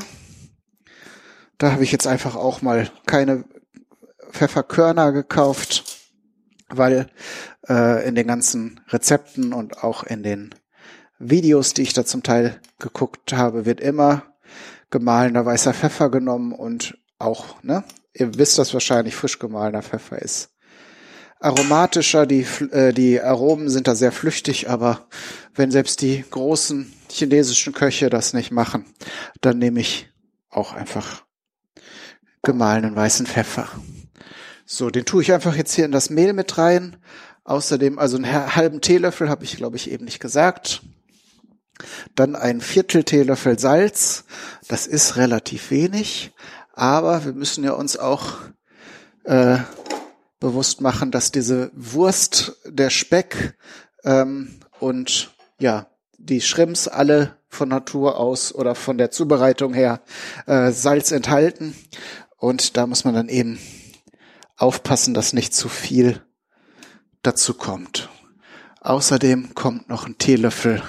Da 1.58 1.72
habe 1.72 1.84
ich 1.84 1.92
jetzt 1.92 2.06
einfach 2.06 2.34
auch 2.34 2.62
mal 2.62 2.90
keine 3.06 3.44
Pfefferkörner 4.30 5.12
gekauft, 5.12 5.84
weil 6.68 7.08
äh, 7.68 8.08
in 8.08 8.14
den 8.14 8.26
ganzen 8.26 8.80
Rezepten 8.88 9.52
und 9.52 9.84
auch 9.84 10.02
in 10.02 10.22
den 10.22 10.54
Videos, 11.18 11.74
die 11.74 11.82
ich 11.82 11.92
da 11.92 12.06
zum 12.06 12.22
Teil 12.22 12.58
geguckt 12.78 13.34
habe, 13.34 13.66
wird 13.66 13.80
immer 13.80 14.24
gemahlener 14.90 15.44
weißer 15.44 15.74
Pfeffer 15.74 16.10
genommen 16.10 16.52
und 16.52 16.98
auch, 17.18 17.62
ne? 17.62 17.84
Ihr 18.14 18.38
wisst 18.38 18.58
das 18.58 18.72
wahrscheinlich, 18.72 19.14
frisch 19.14 19.38
gemahlener 19.38 19.82
Pfeffer 19.82 20.20
ist 20.20 20.53
aromatischer, 21.44 22.26
die, 22.26 22.46
äh, 22.70 22.92
die 22.92 23.20
Aromen 23.20 23.68
sind 23.68 23.86
da 23.86 23.94
sehr 23.94 24.12
flüchtig, 24.12 24.70
aber 24.70 25.06
wenn 25.54 25.70
selbst 25.70 26.00
die 26.00 26.24
großen 26.30 26.92
chinesischen 27.10 27.74
Köche 27.74 28.08
das 28.08 28.32
nicht 28.32 28.50
machen, 28.50 28.86
dann 29.42 29.58
nehme 29.58 29.80
ich 29.80 30.08
auch 30.48 30.72
einfach 30.72 31.24
gemahlenen 32.42 32.96
weißen 32.96 33.26
Pfeffer. 33.26 33.68
So, 34.64 34.88
den 34.88 35.04
tue 35.04 35.22
ich 35.22 35.32
einfach 35.32 35.54
jetzt 35.54 35.74
hier 35.74 35.84
in 35.84 35.92
das 35.92 36.08
Mehl 36.08 36.32
mit 36.32 36.56
rein. 36.56 36.96
Außerdem, 37.44 37.98
also 37.98 38.16
einen 38.16 38.56
halben 38.56 38.80
Teelöffel 38.80 39.28
habe 39.28 39.44
ich, 39.44 39.58
glaube 39.58 39.76
ich, 39.76 39.90
eben 39.90 40.06
nicht 40.06 40.20
gesagt. 40.20 40.82
Dann 42.14 42.36
ein 42.36 42.62
Viertel 42.62 43.04
Teelöffel 43.04 43.58
Salz. 43.58 44.24
Das 44.68 44.86
ist 44.86 45.16
relativ 45.16 45.70
wenig, 45.70 46.32
aber 46.72 47.26
wir 47.26 47.34
müssen 47.34 47.64
ja 47.64 47.72
uns 47.72 47.98
auch 47.98 48.36
äh, 49.24 49.58
bewusst 50.40 50.80
machen, 50.80 51.10
dass 51.10 51.32
diese 51.32 51.70
Wurst, 51.74 52.60
der 52.66 52.90
Speck 52.90 53.56
ähm, 54.04 54.60
und 54.80 55.34
ja, 55.58 55.86
die 56.18 56.40
Shrimps 56.40 56.88
alle 56.88 57.36
von 57.48 57.68
Natur 57.68 58.18
aus 58.18 58.54
oder 58.54 58.74
von 58.74 58.98
der 58.98 59.10
Zubereitung 59.10 59.74
her 59.74 60.02
äh, 60.46 60.70
Salz 60.72 61.12
enthalten. 61.12 61.74
Und 62.36 62.76
da 62.76 62.86
muss 62.86 63.04
man 63.04 63.14
dann 63.14 63.28
eben 63.28 63.58
aufpassen, 64.56 65.14
dass 65.14 65.32
nicht 65.32 65.54
zu 65.54 65.68
viel 65.68 66.22
dazu 67.22 67.54
kommt. 67.54 68.08
Außerdem 68.80 69.54
kommt 69.54 69.88
noch 69.88 70.06
ein 70.06 70.18
Teelöffel 70.18 70.82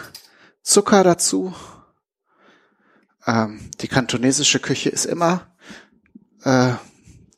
Zucker 0.61 1.03
dazu. 1.03 1.53
Ähm, 3.27 3.69
die 3.81 3.87
kantonesische 3.87 4.59
Küche 4.59 4.89
ist 4.89 5.05
immer, 5.05 5.55
äh, 6.43 6.73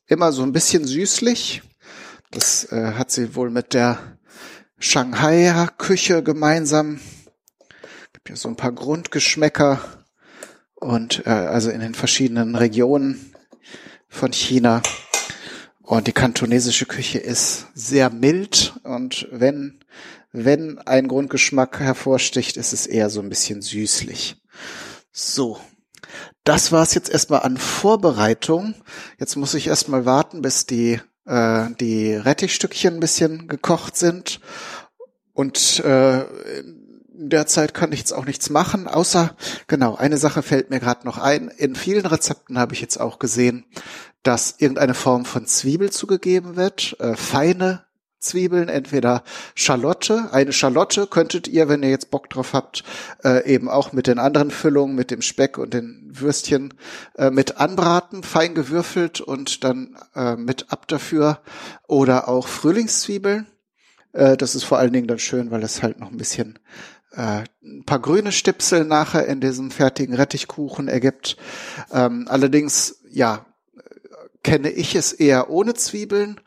immer 0.07 0.31
so 0.31 0.43
ein 0.43 0.53
bisschen 0.53 0.85
süßlich. 0.85 1.61
Das 2.31 2.71
äh, 2.71 2.93
hat 2.93 3.11
sie 3.11 3.35
wohl 3.35 3.49
mit 3.49 3.73
der 3.73 4.17
Shanghaier 4.79 5.69
Küche 5.77 6.23
gemeinsam. 6.23 6.99
Gibt 8.13 8.29
ja 8.29 8.35
so 8.35 8.49
ein 8.49 8.55
paar 8.55 8.73
Grundgeschmäcker 8.73 9.81
und 10.75 11.25
äh, 11.25 11.29
also 11.29 11.69
in 11.69 11.79
den 11.79 11.95
verschiedenen 11.95 12.55
Regionen 12.55 13.33
von 14.09 14.33
China. 14.33 14.81
Und 15.81 16.07
die 16.07 16.13
kantonesische 16.13 16.85
Küche 16.85 17.17
ist 17.17 17.67
sehr 17.73 18.09
mild 18.09 18.73
und 18.83 19.27
wenn 19.31 19.79
wenn 20.33 20.77
ein 20.79 21.07
Grundgeschmack 21.07 21.79
hervorsticht, 21.79 22.57
ist 22.57 22.73
es 22.73 22.85
eher 22.85 23.09
so 23.09 23.21
ein 23.21 23.29
bisschen 23.29 23.61
süßlich. 23.61 24.35
So. 25.11 25.59
Das 26.43 26.71
war's 26.71 26.93
jetzt 26.93 27.09
erstmal 27.09 27.41
an 27.41 27.57
Vorbereitung. 27.57 28.75
Jetzt 29.19 29.35
muss 29.35 29.53
ich 29.53 29.67
erstmal 29.67 30.05
warten, 30.05 30.41
bis 30.41 30.65
die 30.65 31.01
äh, 31.27 31.67
die 31.79 32.15
Rettichstückchen 32.15 32.95
ein 32.95 32.99
bisschen 32.99 33.47
gekocht 33.47 33.95
sind. 33.97 34.39
Und 35.33 35.79
äh, 35.81 36.21
in 36.21 37.29
der 37.29 37.47
Zeit 37.47 37.73
kann 37.73 37.91
ich 37.91 37.99
jetzt 37.99 38.13
auch 38.13 38.25
nichts 38.25 38.49
machen, 38.49 38.87
außer, 38.87 39.35
genau, 39.67 39.95
eine 39.95 40.17
Sache 40.17 40.43
fällt 40.43 40.69
mir 40.69 40.79
gerade 40.79 41.05
noch 41.05 41.17
ein. 41.17 41.49
In 41.49 41.75
vielen 41.75 42.05
Rezepten 42.05 42.59
habe 42.59 42.73
ich 42.73 42.81
jetzt 42.81 42.99
auch 42.99 43.19
gesehen, 43.19 43.65
dass 44.23 44.55
irgendeine 44.59 44.93
Form 44.93 45.25
von 45.25 45.45
Zwiebel 45.45 45.91
zugegeben 45.91 46.55
wird, 46.55 46.95
äh, 46.99 47.15
feine 47.15 47.86
Zwiebeln, 48.19 48.69
entweder 48.69 49.23
Schalotte. 49.55 50.29
Eine 50.31 50.53
Schalotte 50.53 51.07
könntet 51.07 51.47
ihr, 51.47 51.69
wenn 51.69 51.83
ihr 51.83 51.89
jetzt 51.89 52.11
Bock 52.11 52.29
drauf 52.29 52.53
habt, 52.53 52.83
äh, 53.23 53.45
eben 53.51 53.69
auch 53.69 53.93
mit 53.93 54.07
den 54.07 54.19
anderen 54.19 54.51
Füllungen, 54.51 54.95
mit 54.95 55.11
dem 55.11 55.21
Speck 55.21 55.57
und 55.57 55.73
den 55.73 56.09
Würstchen 56.09 56.73
äh, 57.17 57.29
mit 57.29 57.57
anbraten, 57.57 58.23
fein 58.23 58.55
gewürfelt 58.55 59.21
und 59.21 59.63
dann 59.63 59.97
äh, 60.15 60.35
mit 60.35 60.71
ab 60.71 60.87
dafür. 60.87 61.41
Oder 61.87 62.27
auch 62.27 62.47
Frühlingszwiebeln. 62.47 63.47
Äh, 64.13 64.37
das 64.37 64.55
ist 64.55 64.63
vor 64.63 64.79
allen 64.79 64.93
Dingen 64.93 65.07
dann 65.07 65.19
schön, 65.19 65.51
weil 65.51 65.63
es 65.63 65.83
halt 65.83 65.99
noch 65.99 66.11
ein 66.11 66.17
bisschen 66.17 66.59
äh, 67.11 67.43
ein 67.63 67.83
paar 67.85 67.99
grüne 67.99 68.31
Stipsel 68.31 68.85
nachher 68.85 69.25
in 69.27 69.41
diesem 69.41 69.71
fertigen 69.71 70.15
Rettichkuchen 70.15 70.87
ergibt. 70.87 71.37
Ähm, 71.91 72.25
allerdings, 72.29 72.99
ja, 73.09 73.45
kenne 74.43 74.69
ich 74.69 74.95
es 74.95 75.11
eher 75.11 75.49
ohne 75.49 75.73
Zwiebeln 75.73 76.39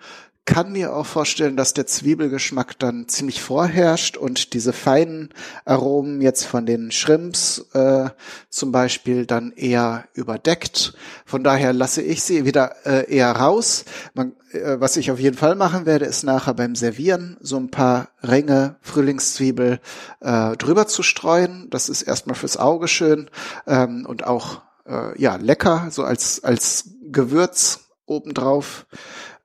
kann 0.46 0.72
mir 0.72 0.94
auch 0.94 1.06
vorstellen, 1.06 1.56
dass 1.56 1.74
der 1.74 1.86
Zwiebelgeschmack 1.86 2.78
dann 2.78 3.08
ziemlich 3.08 3.40
vorherrscht 3.42 4.16
und 4.16 4.54
diese 4.54 4.72
feinen 4.72 5.30
Aromen 5.64 6.20
jetzt 6.20 6.44
von 6.44 6.66
den 6.66 6.90
Shrimps 6.90 7.66
äh, 7.72 8.10
zum 8.48 8.72
Beispiel 8.72 9.26
dann 9.26 9.52
eher 9.52 10.04
überdeckt. 10.14 10.94
Von 11.24 11.44
daher 11.44 11.72
lasse 11.72 12.02
ich 12.02 12.22
sie 12.22 12.44
wieder 12.44 12.74
äh, 12.84 13.14
eher 13.14 13.30
raus. 13.32 13.84
Man, 14.14 14.32
äh, 14.52 14.80
was 14.80 14.96
ich 14.96 15.10
auf 15.10 15.20
jeden 15.20 15.36
Fall 15.36 15.54
machen 15.54 15.86
werde, 15.86 16.06
ist 16.06 16.24
nachher 16.24 16.54
beim 16.54 16.74
Servieren 16.74 17.36
so 17.40 17.56
ein 17.56 17.70
paar 17.70 18.08
Ränge 18.22 18.76
Frühlingszwiebel 18.80 19.78
äh, 20.20 20.56
drüber 20.56 20.86
zu 20.86 21.02
streuen. 21.02 21.68
Das 21.70 21.88
ist 21.88 22.02
erstmal 22.02 22.34
fürs 22.34 22.56
Auge 22.56 22.88
schön 22.88 23.30
ähm, 23.66 24.04
und 24.06 24.26
auch 24.26 24.62
äh, 24.86 25.20
ja 25.20 25.36
lecker, 25.36 25.88
so 25.90 26.02
als 26.02 26.42
als 26.42 26.90
Gewürz 27.10 27.90
obendrauf. 28.06 28.86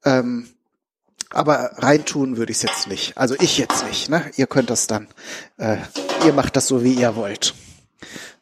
Ähm, 0.04 0.48
aber 1.36 1.72
reintun 1.78 2.38
würde 2.38 2.52
ich 2.52 2.58
es 2.58 2.64
jetzt 2.64 2.88
nicht. 2.88 3.18
Also 3.18 3.36
ich 3.40 3.58
jetzt 3.58 3.86
nicht. 3.86 4.10
Ne? 4.10 4.32
Ihr 4.38 4.48
könnt 4.48 4.70
das 4.70 4.88
dann, 4.88 5.08
äh, 5.58 5.78
ihr 6.26 6.32
macht 6.32 6.56
das 6.56 6.68
so, 6.68 6.84
wie 6.84 6.94
ihr 6.94 7.16
wollt. 7.16 7.54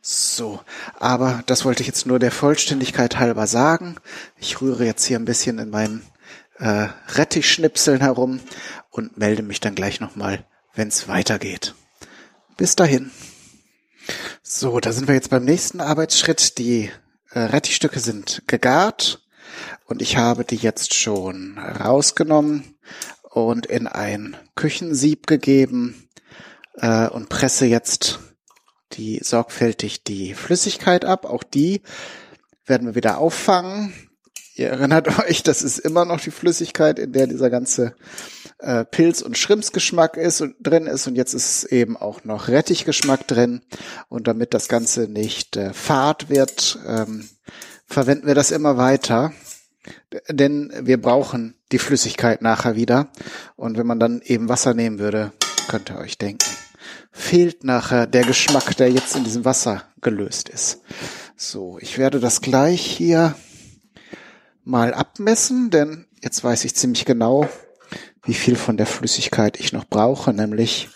So, 0.01 0.61
aber 0.99 1.41
das 1.47 1.65
wollte 1.65 1.81
ich 1.81 1.87
jetzt 1.87 2.05
nur 2.05 2.19
der 2.19 2.31
Vollständigkeit 2.31 3.17
halber 3.17 3.47
sagen. 3.47 3.95
Ich 4.37 4.61
rühre 4.61 4.85
jetzt 4.85 5.05
hier 5.05 5.17
ein 5.17 5.25
bisschen 5.25 5.57
in 5.57 5.71
meinen 5.71 6.03
äh, 6.59 6.89
Rettichschnipseln 7.13 8.01
herum 8.01 8.39
und 8.91 9.17
melde 9.17 9.41
mich 9.41 9.59
dann 9.59 9.75
gleich 9.75 9.99
nochmal, 9.99 10.45
wenn 10.75 10.89
es 10.89 11.07
weitergeht. 11.07 11.73
Bis 12.57 12.75
dahin. 12.75 13.11
So, 14.43 14.79
da 14.79 14.91
sind 14.91 15.07
wir 15.07 15.15
jetzt 15.15 15.31
beim 15.31 15.45
nächsten 15.45 15.81
Arbeitsschritt. 15.81 16.59
Die 16.59 16.91
äh, 17.31 17.39
Rettichstücke 17.39 17.99
sind 17.99 18.43
gegart 18.45 19.22
und 19.93 20.01
ich 20.01 20.17
habe 20.17 20.43
die 20.43 20.55
jetzt 20.55 20.95
schon 20.95 21.59
rausgenommen 21.59 22.63
und 23.29 23.67
in 23.67 23.85
ein 23.85 24.35
Küchensieb 24.55 25.27
gegeben 25.27 26.09
äh, 26.77 27.07
und 27.07 27.29
presse 27.29 27.67
jetzt 27.67 28.17
die 28.93 29.19
sorgfältig 29.23 30.03
die 30.03 30.33
Flüssigkeit 30.33 31.05
ab. 31.05 31.25
Auch 31.25 31.43
die 31.43 31.83
werden 32.65 32.87
wir 32.87 32.95
wieder 32.95 33.19
auffangen. 33.19 33.93
Ihr 34.55 34.69
erinnert 34.69 35.19
euch, 35.29 35.43
das 35.43 35.61
ist 35.61 35.77
immer 35.77 36.05
noch 36.05 36.19
die 36.19 36.31
Flüssigkeit, 36.31 36.97
in 36.97 37.13
der 37.13 37.27
dieser 37.27 37.51
ganze 37.51 37.95
äh, 38.57 38.85
Pilz- 38.85 39.21
und 39.21 39.37
Schrimpsgeschmack 39.37 40.17
ist 40.17 40.41
und 40.41 40.55
drin 40.59 40.87
ist 40.87 41.05
und 41.05 41.13
jetzt 41.17 41.35
ist 41.35 41.65
eben 41.65 41.97
auch 41.97 42.23
noch 42.23 42.47
Rettichgeschmack 42.47 43.27
drin 43.27 43.61
und 44.09 44.27
damit 44.27 44.55
das 44.55 44.69
Ganze 44.69 45.01
nicht 45.01 45.55
äh, 45.55 45.71
fad 45.71 46.31
wird, 46.31 46.79
ähm, 46.87 47.29
verwenden 47.85 48.25
wir 48.25 48.33
das 48.33 48.49
immer 48.49 48.77
weiter 48.77 49.33
denn 50.29 50.71
wir 50.81 51.01
brauchen 51.01 51.55
die 51.71 51.79
Flüssigkeit 51.79 52.41
nachher 52.41 52.75
wieder. 52.75 53.07
Und 53.55 53.77
wenn 53.77 53.87
man 53.87 53.99
dann 53.99 54.21
eben 54.21 54.49
Wasser 54.49 54.73
nehmen 54.73 54.99
würde, 54.99 55.31
könnt 55.67 55.89
ihr 55.89 55.97
euch 55.97 56.17
denken, 56.17 56.49
fehlt 57.11 57.63
nachher 57.63 58.07
der 58.07 58.23
Geschmack, 58.23 58.75
der 58.77 58.91
jetzt 58.91 59.15
in 59.15 59.23
diesem 59.23 59.45
Wasser 59.45 59.83
gelöst 60.01 60.49
ist. 60.49 60.81
So, 61.35 61.77
ich 61.79 61.97
werde 61.97 62.19
das 62.19 62.41
gleich 62.41 62.85
hier 62.85 63.35
mal 64.63 64.93
abmessen, 64.93 65.69
denn 65.69 66.05
jetzt 66.21 66.43
weiß 66.43 66.65
ich 66.65 66.75
ziemlich 66.75 67.05
genau, 67.05 67.47
wie 68.23 68.33
viel 68.33 68.55
von 68.55 68.77
der 68.77 68.85
Flüssigkeit 68.85 69.59
ich 69.59 69.73
noch 69.73 69.85
brauche, 69.85 70.33
nämlich 70.33 70.89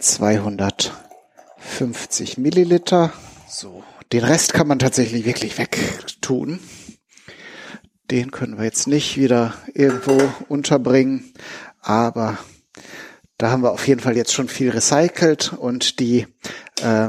250 0.00 2.38
Milliliter. 2.38 3.12
So, 3.48 3.84
den 4.12 4.24
Rest 4.24 4.52
kann 4.52 4.66
man 4.66 4.80
tatsächlich 4.80 5.24
wirklich 5.24 5.58
wegtun. 5.58 6.58
Den 8.12 8.30
können 8.30 8.58
wir 8.58 8.66
jetzt 8.66 8.88
nicht 8.88 9.16
wieder 9.16 9.54
irgendwo 9.72 10.20
unterbringen, 10.46 11.32
aber 11.80 12.36
da 13.38 13.50
haben 13.50 13.62
wir 13.62 13.72
auf 13.72 13.88
jeden 13.88 14.02
Fall 14.02 14.18
jetzt 14.18 14.34
schon 14.34 14.48
viel 14.48 14.68
recycelt 14.68 15.54
und 15.54 15.98
die 15.98 16.26
äh, 16.82 17.08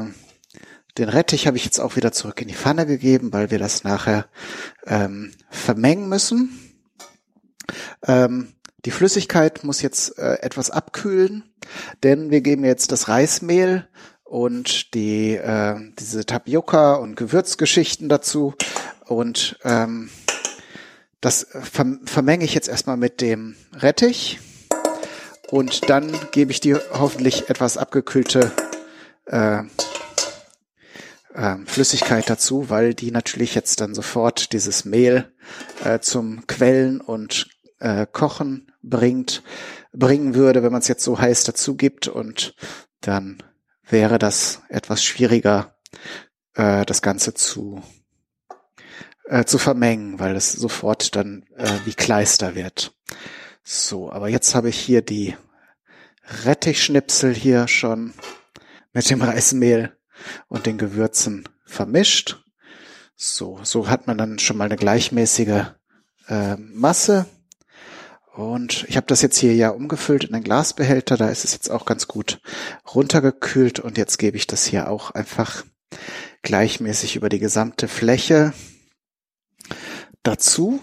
den 0.98 1.10
Rettich 1.10 1.46
habe 1.46 1.58
ich 1.58 1.66
jetzt 1.66 1.80
auch 1.80 1.98
wieder 1.98 2.13
zurück 2.13 2.39
in 2.39 2.48
die 2.48 2.54
Pfanne 2.54 2.86
gegeben, 2.86 3.34
weil 3.34 3.52
wir 3.52 3.60
das 3.60 3.84
nachher 3.84 4.28
ähm, 4.86 5.34
vermengen 5.50 6.08
müssen. 6.08 6.58
Ähm, 8.08 8.54
die 8.86 8.92
Flüssigkeit 8.92 9.66
muss 9.66 9.82
jetzt 9.82 10.18
äh, 10.18 10.36
etwas 10.36 10.70
abkühlen, 10.70 11.44
denn 12.04 12.32
wir 12.32 12.39
geben 12.39 12.63
jetzt 12.63 12.94
das 12.94 13.10
Reismehl 13.10 13.89
und 14.24 14.94
die 14.94 15.36
äh, 15.36 15.76
diese 16.00 16.26
Tapioca 16.26 16.94
und 16.94 17.18
Gewürzgeschichten 17.18 18.08
dazu 18.08 18.54
und 19.06 19.60
ähm, 19.66 20.10
das 21.23 21.47
vermenge 22.03 22.43
ich 22.43 22.53
jetzt 22.53 22.67
erstmal 22.67 22.97
mit 22.97 23.21
dem 23.21 23.55
Rettich. 23.73 24.39
Und 25.49 25.89
dann 25.89 26.12
gebe 26.31 26.51
ich 26.51 26.59
die 26.59 26.75
hoffentlich 26.75 27.49
etwas 27.49 27.77
abgekühlte 27.77 28.51
äh, 29.27 29.59
äh, 31.33 31.55
Flüssigkeit 31.65 32.29
dazu, 32.29 32.69
weil 32.69 32.93
die 32.93 33.12
natürlich 33.12 33.55
jetzt 33.55 33.79
dann 33.79 33.95
sofort 33.95 34.51
dieses 34.51 34.83
Mehl 34.83 35.31
äh, 35.86 35.99
zum 35.99 36.45
Quellen 36.47 36.99
und 36.99 37.47
äh, 37.79 38.05
Kochen 38.12 38.73
bringt, 38.81 39.43
bringen 39.93 40.36
würde, 40.36 40.62
wenn 40.62 40.73
man 40.73 40.81
es 40.81 40.89
jetzt 40.89 41.05
so 41.05 41.19
heiß 41.19 41.45
dazu 41.45 41.77
gibt. 41.77 42.09
Und 42.09 42.53
dann 42.99 43.41
wäre 43.88 44.19
das 44.19 44.62
etwas 44.67 45.01
schwieriger, 45.01 45.77
äh, 46.55 46.86
das 46.86 47.01
Ganze 47.01 47.33
zu 47.33 47.81
äh, 49.25 49.45
zu 49.45 49.57
vermengen, 49.57 50.19
weil 50.19 50.36
es 50.36 50.51
sofort 50.51 51.15
dann 51.15 51.45
äh, 51.55 51.71
wie 51.86 51.93
Kleister 51.93 52.55
wird. 52.55 52.95
So, 53.63 54.12
aber 54.12 54.29
jetzt 54.29 54.55
habe 54.55 54.69
ich 54.69 54.77
hier 54.77 55.01
die 55.01 55.36
Rettichschnipsel 56.45 57.33
hier 57.33 57.67
schon 57.67 58.13
mit 58.93 59.09
dem 59.09 59.21
Reismehl 59.21 59.95
und 60.47 60.65
den 60.65 60.77
Gewürzen 60.77 61.47
vermischt. 61.65 62.43
So, 63.15 63.59
so 63.63 63.89
hat 63.89 64.07
man 64.07 64.17
dann 64.17 64.39
schon 64.39 64.57
mal 64.57 64.65
eine 64.65 64.75
gleichmäßige 64.75 65.65
äh, 66.27 66.55
Masse. 66.57 67.25
Und 68.33 68.86
ich 68.89 68.97
habe 68.97 69.05
das 69.05 69.21
jetzt 69.21 69.38
hier 69.38 69.53
ja 69.53 69.69
umgefüllt 69.69 70.23
in 70.23 70.33
einen 70.33 70.43
Glasbehälter. 70.43 71.17
Da 71.17 71.29
ist 71.29 71.45
es 71.45 71.53
jetzt 71.53 71.69
auch 71.69 71.86
ganz 71.86 72.07
gut 72.07 72.41
runtergekühlt. 72.93 73.79
Und 73.79 73.97
jetzt 73.97 74.17
gebe 74.17 74.38
ich 74.38 74.47
das 74.47 74.65
hier 74.65 74.89
auch 74.89 75.12
einfach 75.12 75.63
gleichmäßig 76.41 77.15
über 77.15 77.29
die 77.29 77.39
gesamte 77.39 77.88
Fläche 77.88 78.53
dazu. 80.23 80.81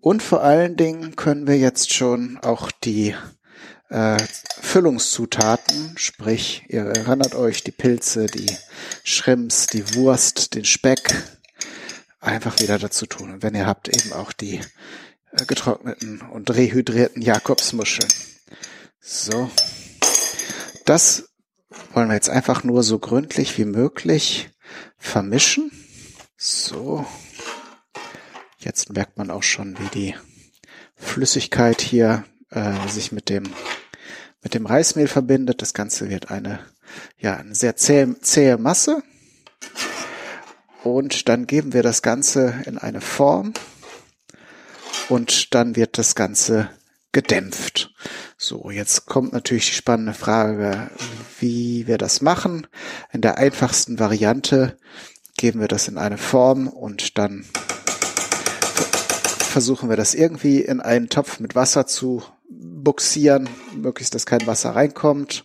Und 0.00 0.22
vor 0.22 0.42
allen 0.42 0.76
Dingen 0.76 1.14
können 1.16 1.46
wir 1.46 1.58
jetzt 1.58 1.92
schon 1.92 2.38
auch 2.38 2.70
die 2.70 3.14
äh, 3.90 4.16
Füllungszutaten, 4.60 5.94
sprich, 5.96 6.64
ihr 6.68 6.82
erinnert 6.82 7.34
euch, 7.34 7.62
die 7.62 7.72
Pilze, 7.72 8.26
die 8.26 8.50
Shrimps, 9.04 9.66
die 9.66 9.94
Wurst, 9.94 10.54
den 10.54 10.64
Speck, 10.64 11.14
einfach 12.20 12.58
wieder 12.60 12.78
dazu 12.78 13.06
tun. 13.06 13.30
Und 13.32 13.42
wenn 13.42 13.54
ihr 13.54 13.66
habt, 13.66 13.88
eben 13.88 14.12
auch 14.12 14.32
die 14.32 14.60
äh, 15.32 15.44
getrockneten 15.46 16.22
und 16.22 16.50
rehydrierten 16.50 17.22
Jakobsmuscheln. 17.22 18.10
So. 19.00 19.50
Das 20.86 21.30
wollen 21.92 22.08
wir 22.08 22.14
jetzt 22.14 22.30
einfach 22.30 22.64
nur 22.64 22.82
so 22.82 22.98
gründlich 22.98 23.58
wie 23.58 23.64
möglich 23.64 24.50
vermischen. 24.98 25.70
So. 26.36 27.04
Jetzt 28.60 28.92
merkt 28.92 29.16
man 29.16 29.30
auch 29.30 29.42
schon, 29.42 29.78
wie 29.78 29.88
die 29.88 30.14
Flüssigkeit 30.94 31.80
hier 31.80 32.24
äh, 32.50 32.72
sich 32.88 33.10
mit 33.10 33.30
dem 33.30 33.44
mit 34.42 34.54
dem 34.54 34.66
Reismehl 34.66 35.08
verbindet. 35.08 35.62
Das 35.62 35.74
Ganze 35.74 36.10
wird 36.10 36.30
eine 36.30 36.60
ja 37.18 37.36
eine 37.36 37.54
sehr 37.54 37.76
zähe, 37.76 38.20
zähe 38.20 38.58
Masse. 38.58 39.02
Und 40.82 41.28
dann 41.28 41.46
geben 41.46 41.72
wir 41.72 41.82
das 41.82 42.02
Ganze 42.02 42.62
in 42.66 42.78
eine 42.78 43.00
Form 43.00 43.52
und 45.08 45.54
dann 45.54 45.76
wird 45.76 45.98
das 45.98 46.14
Ganze 46.14 46.70
gedämpft. 47.12 47.92
So, 48.38 48.70
jetzt 48.70 49.06
kommt 49.06 49.32
natürlich 49.32 49.66
die 49.66 49.74
spannende 49.74 50.14
Frage, 50.14 50.90
wie 51.38 51.86
wir 51.86 51.98
das 51.98 52.22
machen. 52.22 52.66
In 53.12 53.20
der 53.20 53.36
einfachsten 53.36 53.98
Variante 53.98 54.78
geben 55.36 55.60
wir 55.60 55.68
das 55.68 55.88
in 55.88 55.98
eine 55.98 56.18
Form 56.18 56.68
und 56.68 57.18
dann 57.18 57.44
versuchen 59.50 59.88
wir 59.88 59.96
das 59.96 60.14
irgendwie 60.14 60.60
in 60.60 60.80
einen 60.80 61.08
Topf 61.08 61.40
mit 61.40 61.54
Wasser 61.54 61.86
zu 61.86 62.22
buxieren, 62.48 63.48
möglichst, 63.76 64.14
dass 64.14 64.26
kein 64.26 64.46
Wasser 64.46 64.70
reinkommt. 64.70 65.44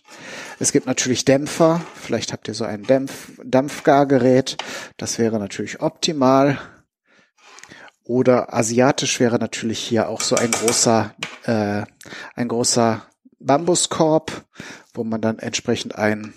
Es 0.58 0.72
gibt 0.72 0.86
natürlich 0.86 1.24
Dämpfer. 1.24 1.80
Vielleicht 1.94 2.32
habt 2.32 2.48
ihr 2.48 2.54
so 2.54 2.64
ein 2.64 2.82
Dämpf 2.84 3.32
Dampfgargerät. 3.44 4.56
Das 4.96 5.18
wäre 5.18 5.38
natürlich 5.38 5.80
optimal. 5.80 6.58
Oder 8.04 8.54
asiatisch 8.54 9.18
wäre 9.20 9.38
natürlich 9.38 9.80
hier 9.80 10.08
auch 10.08 10.20
so 10.20 10.36
ein 10.36 10.50
großer, 10.50 11.14
äh, 11.44 11.82
ein 12.34 12.48
großer 12.48 13.02
Bambuskorb, 13.40 14.44
wo 14.94 15.04
man 15.04 15.20
dann 15.20 15.38
entsprechend 15.38 15.96
ein, 15.96 16.32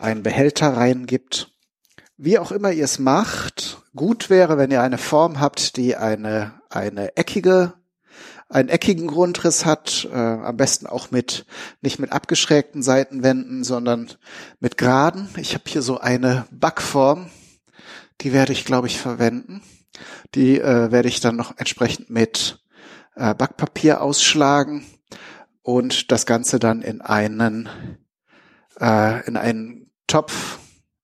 einen 0.00 0.22
Behälter 0.22 0.76
reingibt. 0.76 1.52
Wie 2.16 2.38
auch 2.38 2.52
immer 2.52 2.72
ihr 2.72 2.84
es 2.84 2.98
macht, 2.98 3.82
gut 3.94 4.30
wäre, 4.30 4.58
wenn 4.58 4.70
ihr 4.70 4.82
eine 4.82 4.98
Form 4.98 5.40
habt, 5.40 5.76
die 5.76 5.96
eine, 5.96 6.54
eine 6.74 7.16
eckige, 7.16 7.74
einen 8.48 8.68
eckigen 8.68 9.06
Grundriss 9.06 9.64
hat, 9.64 10.08
äh, 10.10 10.16
am 10.16 10.56
besten 10.56 10.86
auch 10.86 11.10
mit 11.10 11.46
nicht 11.80 11.98
mit 11.98 12.12
abgeschrägten 12.12 12.82
Seitenwänden, 12.82 13.64
sondern 13.64 14.10
mit 14.60 14.76
geraden. 14.76 15.28
Ich 15.36 15.54
habe 15.54 15.64
hier 15.66 15.82
so 15.82 15.98
eine 15.98 16.46
Backform, 16.50 17.30
die 18.20 18.32
werde 18.32 18.52
ich, 18.52 18.64
glaube 18.64 18.86
ich, 18.86 18.98
verwenden. 18.98 19.62
Die 20.34 20.60
äh, 20.60 20.90
werde 20.90 21.08
ich 21.08 21.20
dann 21.20 21.36
noch 21.36 21.58
entsprechend 21.58 22.10
mit 22.10 22.60
äh, 23.14 23.34
Backpapier 23.34 24.00
ausschlagen 24.00 24.84
und 25.62 26.10
das 26.10 26.26
Ganze 26.26 26.58
dann 26.58 26.82
in 26.82 27.00
einen 27.00 27.68
äh, 28.80 29.26
in 29.26 29.36
einen 29.36 29.90
Topf 30.06 30.58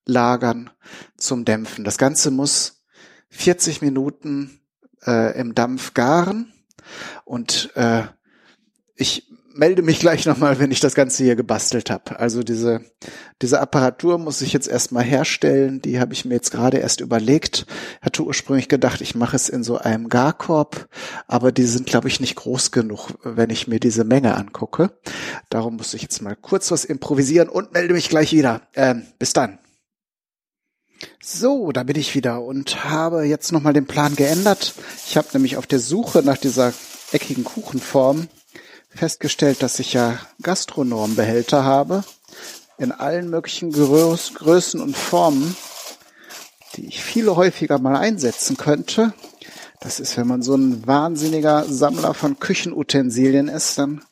lagern 0.06 0.70
zum 1.16 1.44
Dämpfen. 1.44 1.84
Das 1.84 1.98
Ganze 1.98 2.30
muss 2.30 2.82
40 3.30 3.80
Minuten 3.80 4.60
äh, 5.06 5.38
im 5.38 5.54
Dampf 5.54 5.94
garen 5.94 6.52
und 7.24 7.70
äh, 7.74 8.02
ich 8.96 9.30
melde 9.54 9.82
mich 9.82 10.00
gleich 10.00 10.26
nochmal, 10.26 10.58
wenn 10.58 10.70
ich 10.70 10.80
das 10.80 10.94
Ganze 10.94 11.24
hier 11.24 11.36
gebastelt 11.36 11.90
habe. 11.90 12.18
Also 12.18 12.42
diese, 12.42 12.80
diese 13.42 13.60
Apparatur 13.60 14.18
muss 14.18 14.42
ich 14.42 14.52
jetzt 14.52 14.68
erstmal 14.68 15.04
herstellen. 15.04 15.82
Die 15.82 16.00
habe 16.00 16.12
ich 16.12 16.24
mir 16.24 16.34
jetzt 16.34 16.50
gerade 16.50 16.78
erst 16.78 17.00
überlegt. 17.00 17.66
Hatte 18.00 18.24
ursprünglich 18.24 18.68
gedacht, 18.68 19.00
ich 19.00 19.14
mache 19.14 19.36
es 19.36 19.48
in 19.48 19.62
so 19.62 19.78
einem 19.78 20.08
Garkorb, 20.08 20.88
aber 21.26 21.52
die 21.52 21.64
sind, 21.64 21.86
glaube 21.86 22.08
ich, 22.08 22.20
nicht 22.20 22.36
groß 22.36 22.70
genug, 22.70 23.10
wenn 23.22 23.50
ich 23.50 23.68
mir 23.68 23.80
diese 23.80 24.04
Menge 24.04 24.36
angucke. 24.36 24.92
Darum 25.50 25.76
muss 25.76 25.94
ich 25.94 26.02
jetzt 26.02 26.22
mal 26.22 26.36
kurz 26.36 26.70
was 26.70 26.84
improvisieren 26.84 27.48
und 27.48 27.72
melde 27.72 27.94
mich 27.94 28.08
gleich 28.08 28.32
wieder. 28.32 28.62
Ähm, 28.74 29.06
bis 29.18 29.32
dann. 29.32 29.58
So, 31.22 31.72
da 31.72 31.82
bin 31.82 31.96
ich 31.96 32.14
wieder 32.14 32.42
und 32.42 32.84
habe 32.84 33.24
jetzt 33.24 33.52
nochmal 33.52 33.72
den 33.72 33.86
Plan 33.86 34.16
geändert. 34.16 34.74
Ich 35.06 35.16
habe 35.16 35.28
nämlich 35.32 35.56
auf 35.56 35.66
der 35.66 35.80
Suche 35.80 36.22
nach 36.22 36.38
dieser 36.38 36.72
eckigen 37.12 37.44
Kuchenform 37.44 38.28
festgestellt, 38.90 39.62
dass 39.62 39.78
ich 39.78 39.92
ja 39.92 40.18
Gastronombehälter 40.42 41.64
habe 41.64 42.04
in 42.78 42.92
allen 42.92 43.28
möglichen 43.28 43.72
Größ 43.72 44.34
Größen 44.34 44.80
und 44.80 44.96
Formen, 44.96 45.56
die 46.76 46.86
ich 46.86 47.02
viel 47.02 47.28
häufiger 47.28 47.78
mal 47.78 47.96
einsetzen 47.96 48.56
könnte. 48.56 49.12
Das 49.80 50.00
ist, 50.00 50.16
wenn 50.16 50.26
man 50.26 50.42
so 50.42 50.54
ein 50.54 50.86
wahnsinniger 50.86 51.64
Sammler 51.64 52.14
von 52.14 52.38
Küchenutensilien 52.38 53.48
ist, 53.48 53.78
dann 53.78 54.02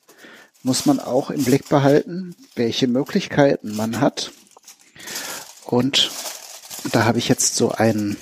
muss 0.63 0.87
man 0.87 1.01
auch 1.01 1.31
im 1.31 1.45
Blick 1.45 1.69
behalten, 1.69 2.37
welche 2.55 2.89
Möglichkeiten 2.89 3.77
man 3.77 4.01
hat. 4.01 4.33
Und 5.65 6.11
da 6.93 7.05
habe 7.05 7.19
ich 7.19 7.29
jetzt 7.29 7.57
so 7.57 7.71
einen 7.71 8.17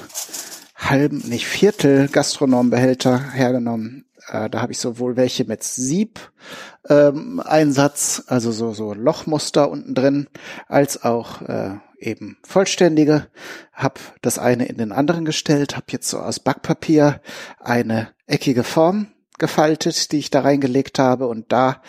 halben, 0.75 1.19
nicht 1.29 1.47
Viertel 1.47 2.09
Gastronombehälter 2.09 3.33
hergenommen, 3.33 4.07
äh, 4.29 4.51
da 4.51 4.61
habe 4.61 4.73
ich 4.73 4.79
sowohl 4.79 5.17
welche 5.17 5.45
mit 5.45 5.63
Sieb 5.63 6.21
ähm, 6.89 7.41
Einsatz, 7.45 8.25
also 8.27 8.53
so 8.53 8.73
so 8.73 8.95
Lochmuster 8.95 9.71
unten 9.71 9.95
drin, 9.95 10.29
als 10.69 11.03
auch 11.05 11.43
äh, 11.43 11.77
eben 11.99 12.39
vollständige. 12.43 13.27
Hab 13.73 13.99
das 14.23 14.39
eine 14.39 14.67
in 14.67 14.79
den 14.79 14.93
anderen 14.93 15.25
gestellt, 15.25 15.77
habe 15.77 15.87
jetzt 15.91 16.09
so 16.09 16.19
aus 16.19 16.41
Backpapier 16.41 17.21
eine 17.61 18.09
eckige 18.27 18.65
Form 18.65 19.09
gefaltet, 19.39 20.13
die 20.13 20.19
ich 20.19 20.31
da 20.31 20.41
reingelegt 20.41 20.99
habe 20.99 21.27
und 21.27 21.53
da 21.53 21.83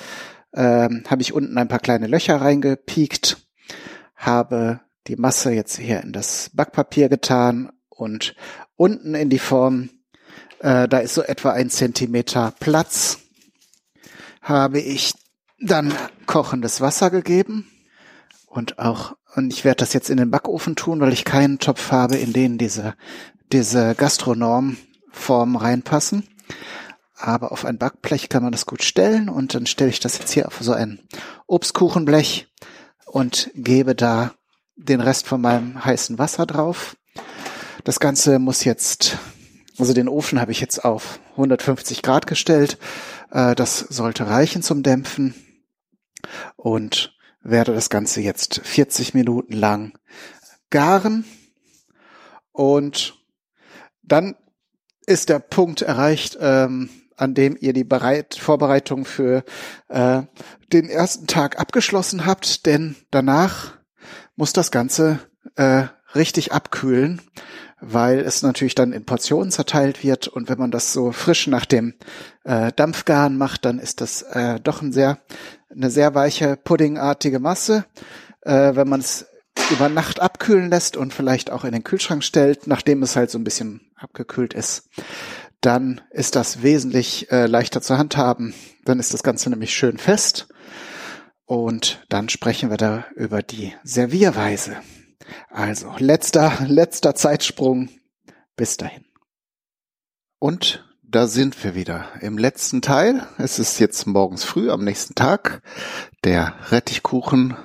ähm, 0.54 1.04
habe 1.08 1.22
ich 1.22 1.34
unten 1.34 1.58
ein 1.58 1.68
paar 1.68 1.80
kleine 1.80 2.08
Löcher 2.08 2.42
reingepiekt, 2.42 3.38
habe 4.16 4.82
die 5.08 5.16
Masse 5.16 5.52
jetzt 5.52 5.78
hier 5.78 6.02
in 6.02 6.14
das 6.14 6.52
Backpapier 6.54 7.10
getan 7.10 7.72
und 7.90 8.36
unten 8.76 9.16
in 9.16 9.30
die 9.30 9.40
Form 9.40 9.90
äh, 10.60 10.88
da 10.88 11.00
ist 11.00 11.14
so 11.14 11.22
etwa 11.22 11.52
ein 11.52 11.70
Zentimeter 11.70 12.54
Platz, 12.60 13.20
habe 14.42 14.80
ich 14.80 15.14
dann 15.60 15.94
kochendes 16.26 16.82
Wasser 16.82 17.10
gegeben 17.10 17.70
und 18.48 18.80
auch, 18.80 19.16
und 19.36 19.52
ich 19.54 19.66
werde 19.66 19.78
das 19.78 19.94
jetzt 19.94 20.10
in 20.10 20.18
den 20.18 20.32
Backofen 20.32 20.76
tun, 20.76 21.00
weil 21.00 21.14
ich 21.14 21.26
keinen 21.26 21.60
Topf 21.60 21.92
habe, 21.92 22.16
in 22.16 22.34
den 22.34 22.58
diese, 22.58 22.96
diese 23.52 23.96
Gastronomformen 23.96 25.56
reinpassen. 25.56 26.28
Aber 27.20 27.52
auf 27.52 27.66
ein 27.66 27.80
Backblech 27.80 28.30
kann 28.30 28.44
man 28.44 28.52
das 28.52 28.68
gut 28.68 28.84
stellen 28.84 29.28
und 29.28 29.56
dann 29.56 29.66
stelle 29.66 29.90
ich 29.90 30.00
das 30.00 30.20
jetzt 30.20 30.32
hier 30.32 30.48
auf 30.48 30.60
so 30.62 30.72
ein 30.74 31.00
Obstkuchenblech 31.48 32.48
und 33.08 33.50
gebe 33.56 33.96
da 33.96 34.34
den 34.78 35.02
Rest 35.02 35.28
von 35.28 35.42
meinem 35.42 35.84
heißen 35.84 36.18
Wasser 36.18 36.46
drauf. 36.46 36.96
Das 37.84 38.00
Ganze 38.00 38.40
muss 38.40 38.64
jetzt 38.64 39.18
also 39.78 39.94
den 39.94 40.10
Ofen 40.10 40.42
habe 40.42 40.52
ich 40.52 40.60
jetzt 40.60 40.84
auf 40.84 41.20
150 41.32 42.02
Grad 42.02 42.26
gestellt. 42.26 42.78
Äh, 43.32 43.56
das 43.56 43.80
sollte 43.80 44.28
reichen 44.28 44.64
zum 44.64 44.84
Dämpfen. 44.84 45.36
Und 46.56 47.16
werde 47.42 47.74
das 47.74 47.90
Ganze 47.90 48.22
jetzt 48.22 48.60
40 48.64 49.14
Minuten 49.14 49.54
lang 49.54 49.98
garen. 50.70 51.26
Und 52.52 53.24
dann 54.02 54.36
ist 55.06 55.30
der 55.30 55.40
Punkt 55.40 55.84
erreicht, 55.84 56.38
ähm, 56.42 56.90
an 57.16 57.34
dem 57.34 57.56
ihr 57.60 57.74
die 57.74 57.84
Bereit 57.84 58.36
Vorbereitung 58.36 59.06
für 59.06 59.44
äh, 59.90 60.24
den 60.74 60.90
ersten 60.90 61.28
Tag 61.28 61.60
abgeschlossen 61.60 62.26
habt, 62.26 62.66
denn 62.66 62.96
danach 63.12 63.77
muss 64.38 64.54
das 64.54 64.72
Ganze 64.72 65.20
äh, 65.56 65.88
richtig 66.16 66.54
abkühlen 66.54 67.22
weil 67.80 68.20
es 68.20 68.42
natürlich 68.42 68.76
dann 68.76 68.92
in 68.92 69.06
Portionen 69.06 69.52
zerteilt 69.52 70.04
wird 70.04 70.28
und 70.28 70.50
wenn 70.50 70.58
man 70.58 70.72
das 70.72 70.94
so 70.94 71.12
frisch 71.12 71.48
nach 71.48 71.66
dem 71.66 71.94
äh, 72.44 72.72
Dampfgaren 72.76 73.38
macht, 73.38 73.66
dann 73.66 73.80
ist 73.80 74.02
das 74.02 74.24
äh, 74.24 74.60
doch 74.60 74.82
ein 74.82 74.92
sehr, 74.92 75.20
eine 75.70 75.92
sehr 75.92 76.16
weiche 76.16 76.58
puddingartige 76.58 77.40
Masse. 77.40 77.86
Äh, 78.42 78.76
wenn 78.76 78.90
man 78.90 79.02
es 79.02 79.28
über 79.72 79.90
Nacht 79.90 80.20
abkühlen 80.20 80.70
lässt 80.70 80.98
und 80.98 81.14
vielleicht 81.14 81.52
auch 81.52 81.66
in 81.66 81.72
den 81.72 81.84
Kühlschrank 81.84 82.24
stellt, 82.24 82.68
nachdem 82.68 83.04
es 83.04 83.16
halt 83.16 83.30
so 83.30 83.38
ein 83.38 83.44
bisschen 83.44 83.82
abgekühlt 83.96 84.54
ist, 84.54 84.90
dann 85.62 86.02
ist 86.12 86.36
das 86.36 86.64
wesentlich 86.64 87.32
äh, 87.32 87.46
leichter 87.46 87.82
zu 87.82 87.98
handhaben. 87.98 88.54
Dann 88.86 89.00
ist 89.00 89.14
das 89.14 89.24
Ganze 89.24 89.50
nämlich 89.50 89.74
schön 89.74 89.98
fest. 89.98 90.48
Und 91.48 92.06
dann 92.10 92.28
sprechen 92.28 92.70
wir 92.70 92.76
da 92.76 93.06
über 93.16 93.42
die 93.42 93.74
Servierweise. 93.84 94.76
Also, 95.50 95.94
letzter, 95.98 96.66
letzter 96.68 97.16
Zeitsprung. 97.16 97.90
Bis 98.58 98.76
dahin. 98.76 99.06
Und 100.40 100.86
da 101.04 101.28
sind 101.28 101.64
wir 101.64 101.74
wieder 101.74 102.10
im 102.20 102.38
letzten 102.38 102.82
Teil. 102.82 103.26
Es 103.38 103.60
ist 103.60 103.80
jetzt 103.80 104.08
morgens 104.08 104.44
früh 104.44 104.70
am 104.70 104.84
nächsten 104.84 105.16
Tag. 105.16 105.62
Der 106.26 106.54
Rettichkuchen 106.70 107.56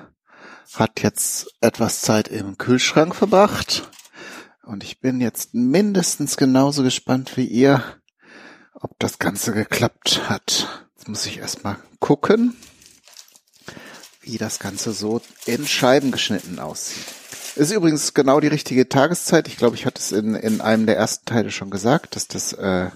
hat 0.75 1.01
jetzt 1.01 1.53
etwas 1.59 1.99
Zeit 2.01 2.29
im 2.29 2.57
Kühlschrank 2.57 3.13
verbracht. 3.13 3.91
Und 4.63 4.85
ich 4.85 5.01
bin 5.01 5.19
jetzt 5.19 5.53
mindestens 5.53 6.37
genauso 6.37 6.83
gespannt 6.83 7.35
wie 7.35 7.47
ihr, 7.47 7.83
ob 8.73 8.97
das 8.99 9.19
Ganze 9.19 9.51
geklappt 9.51 10.29
hat. 10.29 10.87
Jetzt 10.95 11.09
muss 11.09 11.25
ich 11.25 11.39
erstmal 11.39 11.75
gucken, 11.99 12.55
wie 14.23 14.37
das 14.37 14.59
Ganze 14.59 14.91
so 14.93 15.21
in 15.45 15.65
Scheiben 15.65 16.11
geschnitten 16.11 16.59
aussieht. 16.59 17.05
Ist 17.55 17.71
übrigens 17.71 18.13
genau 18.13 18.39
die 18.39 18.47
richtige 18.47 18.89
Tageszeit. 18.89 19.47
Ich 19.47 19.57
glaube, 19.57 19.75
ich 19.75 19.85
hatte 19.85 19.99
es 19.99 20.11
in, 20.11 20.33
in 20.33 20.59
einem 20.59 20.87
der 20.87 20.97
ersten 20.97 21.25
Teile 21.25 21.51
schon 21.51 21.69
gesagt, 21.69 22.15
dass 22.15 22.27
das 22.27 22.53
äh, 22.53 22.89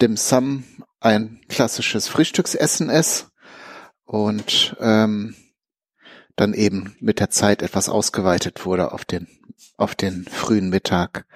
Dim 0.00 0.16
Sum 0.16 0.64
ein 1.00 1.40
klassisches 1.48 2.08
Frühstücksessen 2.08 2.90
ist 2.90 3.28
und 4.04 4.76
ähm, 4.80 5.36
dann 6.34 6.54
eben 6.54 6.96
mit 7.00 7.20
der 7.20 7.30
Zeit 7.30 7.62
etwas 7.62 7.88
ausgeweitet 7.88 8.64
wurde 8.64 8.92
auf 8.92 9.04
den 9.04 9.28
auf 9.76 9.94
den 9.94 10.24
frühen 10.24 10.68
Mittag. 10.70 11.26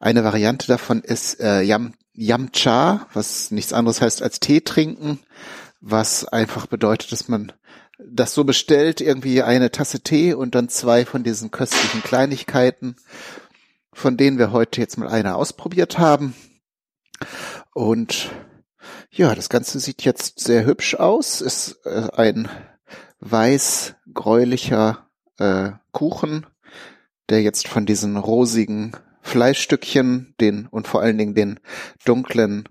Eine 0.00 0.24
Variante 0.24 0.66
davon 0.66 1.00
ist 1.00 1.40
äh, 1.40 1.62
Yam, 1.62 1.94
Yam 2.12 2.52
Cha, 2.52 3.06
was 3.12 3.50
nichts 3.50 3.72
anderes 3.72 4.00
heißt 4.00 4.22
als 4.22 4.40
Tee 4.40 4.60
trinken, 4.60 5.20
was 5.80 6.24
einfach 6.24 6.66
bedeutet, 6.66 7.12
dass 7.12 7.28
man 7.28 7.52
das 7.98 8.34
so 8.34 8.44
bestellt, 8.44 9.00
irgendwie 9.00 9.42
eine 9.42 9.70
Tasse 9.70 10.00
Tee 10.00 10.34
und 10.34 10.54
dann 10.54 10.68
zwei 10.68 11.04
von 11.04 11.22
diesen 11.22 11.50
köstlichen 11.50 12.02
Kleinigkeiten, 12.02 12.96
von 13.92 14.16
denen 14.16 14.38
wir 14.38 14.52
heute 14.52 14.80
jetzt 14.80 14.98
mal 14.98 15.08
eine 15.08 15.36
ausprobiert 15.36 15.98
haben. 15.98 16.34
Und 17.72 18.30
ja, 19.10 19.34
das 19.34 19.48
Ganze 19.48 19.78
sieht 19.80 20.02
jetzt 20.02 20.40
sehr 20.40 20.66
hübsch 20.66 20.96
aus. 20.96 21.40
Ist 21.40 21.78
äh, 21.84 22.08
ein 22.12 22.48
weiß-gräulicher 23.20 25.08
äh, 25.38 25.70
Kuchen, 25.92 26.46
der 27.28 27.42
jetzt 27.42 27.68
von 27.68 27.86
diesen 27.86 28.16
rosigen 28.16 28.92
Fleischstückchen, 29.22 30.34
den 30.40 30.66
und 30.66 30.86
vor 30.86 31.00
allen 31.00 31.16
Dingen 31.16 31.34
den 31.34 31.60
dunklen 32.04 32.68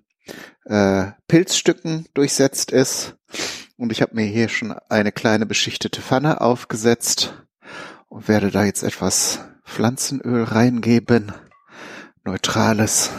äh, 0.65 1.11
Pilzstücken 1.27 2.07
durchsetzt 2.13 2.71
ist. 2.71 3.15
Und 3.83 3.91
ich 3.91 4.01
habe 4.01 4.15
mir 4.15 4.23
hier 4.23 4.47
schon 4.47 4.73
eine 4.87 5.11
kleine 5.11 5.45
beschichtete 5.45 6.01
Pfanne 6.01 6.39
aufgesetzt 6.39 7.33
und 8.07 8.29
werde 8.29 8.49
da 8.49 8.63
jetzt 8.63 8.81
etwas 8.81 9.41
Pflanzenöl 9.65 10.43
reingeben. 10.43 11.33
Neutrales 12.23 13.09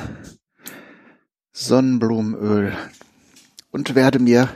Sonnenblumenöl. 1.53 2.73
und 3.73 3.95
werde 3.95 4.19
mir 4.19 4.49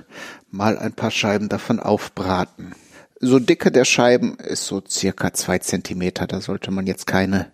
mal 0.48 0.78
ein 0.78 0.94
paar 0.94 1.10
Scheiben 1.10 1.50
davon 1.50 1.78
aufbraten. 1.78 2.74
So 3.20 3.38
dicke 3.38 3.70
der 3.70 3.84
Scheiben 3.84 4.38
ist 4.38 4.64
so 4.64 4.82
circa 4.88 5.34
zwei 5.34 5.58
Zentimeter. 5.58 6.26
Da 6.26 6.40
sollte 6.40 6.70
man 6.70 6.86
jetzt 6.86 7.06
keine 7.06 7.52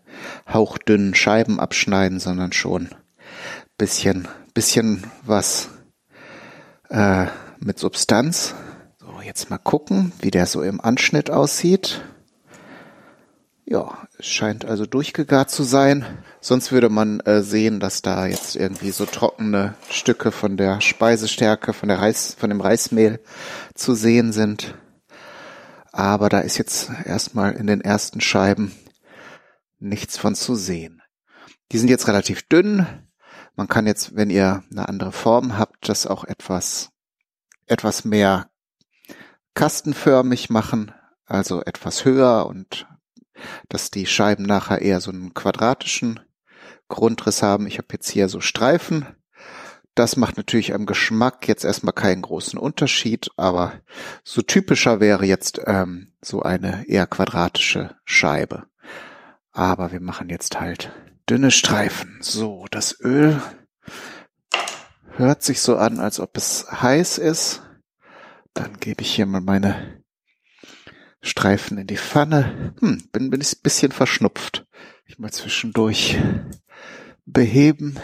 hauchdünnen 0.48 1.16
Scheiben 1.16 1.58
abschneiden, 1.58 2.20
sondern 2.20 2.52
schon 2.52 2.90
bisschen, 3.78 4.28
bisschen 4.54 5.10
was 5.24 5.70
äh, 6.88 7.26
mit 7.58 7.78
Substanz. 7.78 8.54
So, 8.98 9.20
jetzt 9.22 9.50
mal 9.50 9.58
gucken, 9.58 10.12
wie 10.20 10.30
der 10.30 10.46
so 10.46 10.62
im 10.62 10.80
Anschnitt 10.80 11.30
aussieht. 11.30 12.02
Ja, 13.66 14.06
es 14.18 14.26
scheint 14.26 14.66
also 14.66 14.84
durchgegart 14.84 15.50
zu 15.50 15.62
sein. 15.62 16.04
Sonst 16.40 16.70
würde 16.70 16.90
man 16.90 17.20
äh, 17.20 17.42
sehen, 17.42 17.80
dass 17.80 18.02
da 18.02 18.26
jetzt 18.26 18.56
irgendwie 18.56 18.90
so 18.90 19.06
trockene 19.06 19.74
Stücke 19.88 20.32
von 20.32 20.58
der 20.58 20.82
Speisestärke, 20.82 21.72
von 21.72 21.88
der 21.88 21.98
Reis, 21.98 22.36
von 22.38 22.50
dem 22.50 22.60
Reismehl 22.60 23.20
zu 23.74 23.94
sehen 23.94 24.32
sind. 24.32 24.74
Aber 25.92 26.28
da 26.28 26.40
ist 26.40 26.58
jetzt 26.58 26.90
erstmal 27.06 27.52
in 27.52 27.66
den 27.66 27.80
ersten 27.80 28.20
Scheiben 28.20 28.72
nichts 29.78 30.18
von 30.18 30.34
zu 30.34 30.56
sehen. 30.56 31.00
Die 31.72 31.78
sind 31.78 31.88
jetzt 31.88 32.08
relativ 32.08 32.42
dünn. 32.48 32.86
Man 33.56 33.68
kann 33.68 33.86
jetzt, 33.86 34.14
wenn 34.14 34.28
ihr 34.28 34.62
eine 34.70 34.88
andere 34.88 35.12
Form 35.12 35.56
habt, 35.56 35.88
das 35.88 36.06
auch 36.06 36.24
etwas, 36.24 36.90
etwas 37.66 38.04
mehr 38.04 38.50
kastenförmig 39.54 40.50
machen, 40.50 40.92
also 41.26 41.62
etwas 41.62 42.04
höher 42.04 42.46
und 42.46 42.86
dass 43.68 43.90
die 43.90 44.06
Scheiben 44.06 44.44
nachher 44.44 44.82
eher 44.82 45.00
so 45.00 45.10
einen 45.10 45.34
quadratischen 45.34 46.20
Grundriss 46.88 47.42
haben. 47.42 47.66
Ich 47.66 47.78
habe 47.78 47.88
jetzt 47.92 48.10
hier 48.10 48.28
so 48.28 48.40
Streifen. 48.40 49.06
Das 49.94 50.16
macht 50.16 50.36
natürlich 50.36 50.74
am 50.74 50.86
Geschmack 50.86 51.46
jetzt 51.46 51.64
erstmal 51.64 51.92
keinen 51.92 52.22
großen 52.22 52.58
Unterschied, 52.58 53.30
aber 53.36 53.74
so 54.24 54.42
typischer 54.42 54.98
wäre 54.98 55.24
jetzt 55.24 55.60
ähm, 55.66 56.12
so 56.20 56.42
eine 56.42 56.84
eher 56.88 57.06
quadratische 57.06 57.96
Scheibe. 58.04 58.66
Aber 59.52 59.92
wir 59.92 60.00
machen 60.00 60.30
jetzt 60.30 60.60
halt 60.60 60.90
dünne 61.30 61.52
Streifen. 61.52 62.18
So, 62.20 62.66
das 62.72 62.98
Öl 63.00 63.40
hört 65.16 65.42
sich 65.42 65.60
so 65.60 65.76
an, 65.76 66.00
als 66.00 66.20
ob 66.20 66.36
es 66.36 66.66
heiß 66.70 67.18
ist. 67.18 67.62
Dann 68.52 68.78
gebe 68.78 69.02
ich 69.02 69.14
hier 69.14 69.26
mal 69.26 69.40
meine 69.40 70.02
Streifen 71.20 71.78
in 71.78 71.86
die 71.86 71.96
Pfanne. 71.96 72.74
Hm, 72.80 73.08
bin, 73.12 73.30
bin 73.30 73.40
ich 73.40 73.54
ein 73.54 73.62
bisschen 73.62 73.92
verschnupft. 73.92 74.66
Ich 75.06 75.18
mal 75.18 75.32
zwischendurch 75.32 76.18
beheben. 77.26 77.98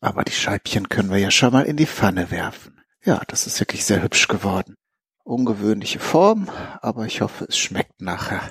Aber 0.00 0.24
die 0.24 0.32
Scheibchen 0.32 0.88
können 0.88 1.10
wir 1.10 1.18
ja 1.18 1.30
schon 1.30 1.52
mal 1.52 1.64
in 1.64 1.76
die 1.76 1.86
Pfanne 1.86 2.30
werfen. 2.30 2.80
Ja, 3.04 3.22
das 3.28 3.46
ist 3.46 3.60
wirklich 3.60 3.84
sehr 3.84 4.02
hübsch 4.02 4.28
geworden. 4.28 4.74
Ungewöhnliche 5.24 6.00
Form, 6.00 6.48
aber 6.80 7.06
ich 7.06 7.20
hoffe, 7.20 7.46
es 7.48 7.56
schmeckt 7.56 8.00
nachher. 8.00 8.42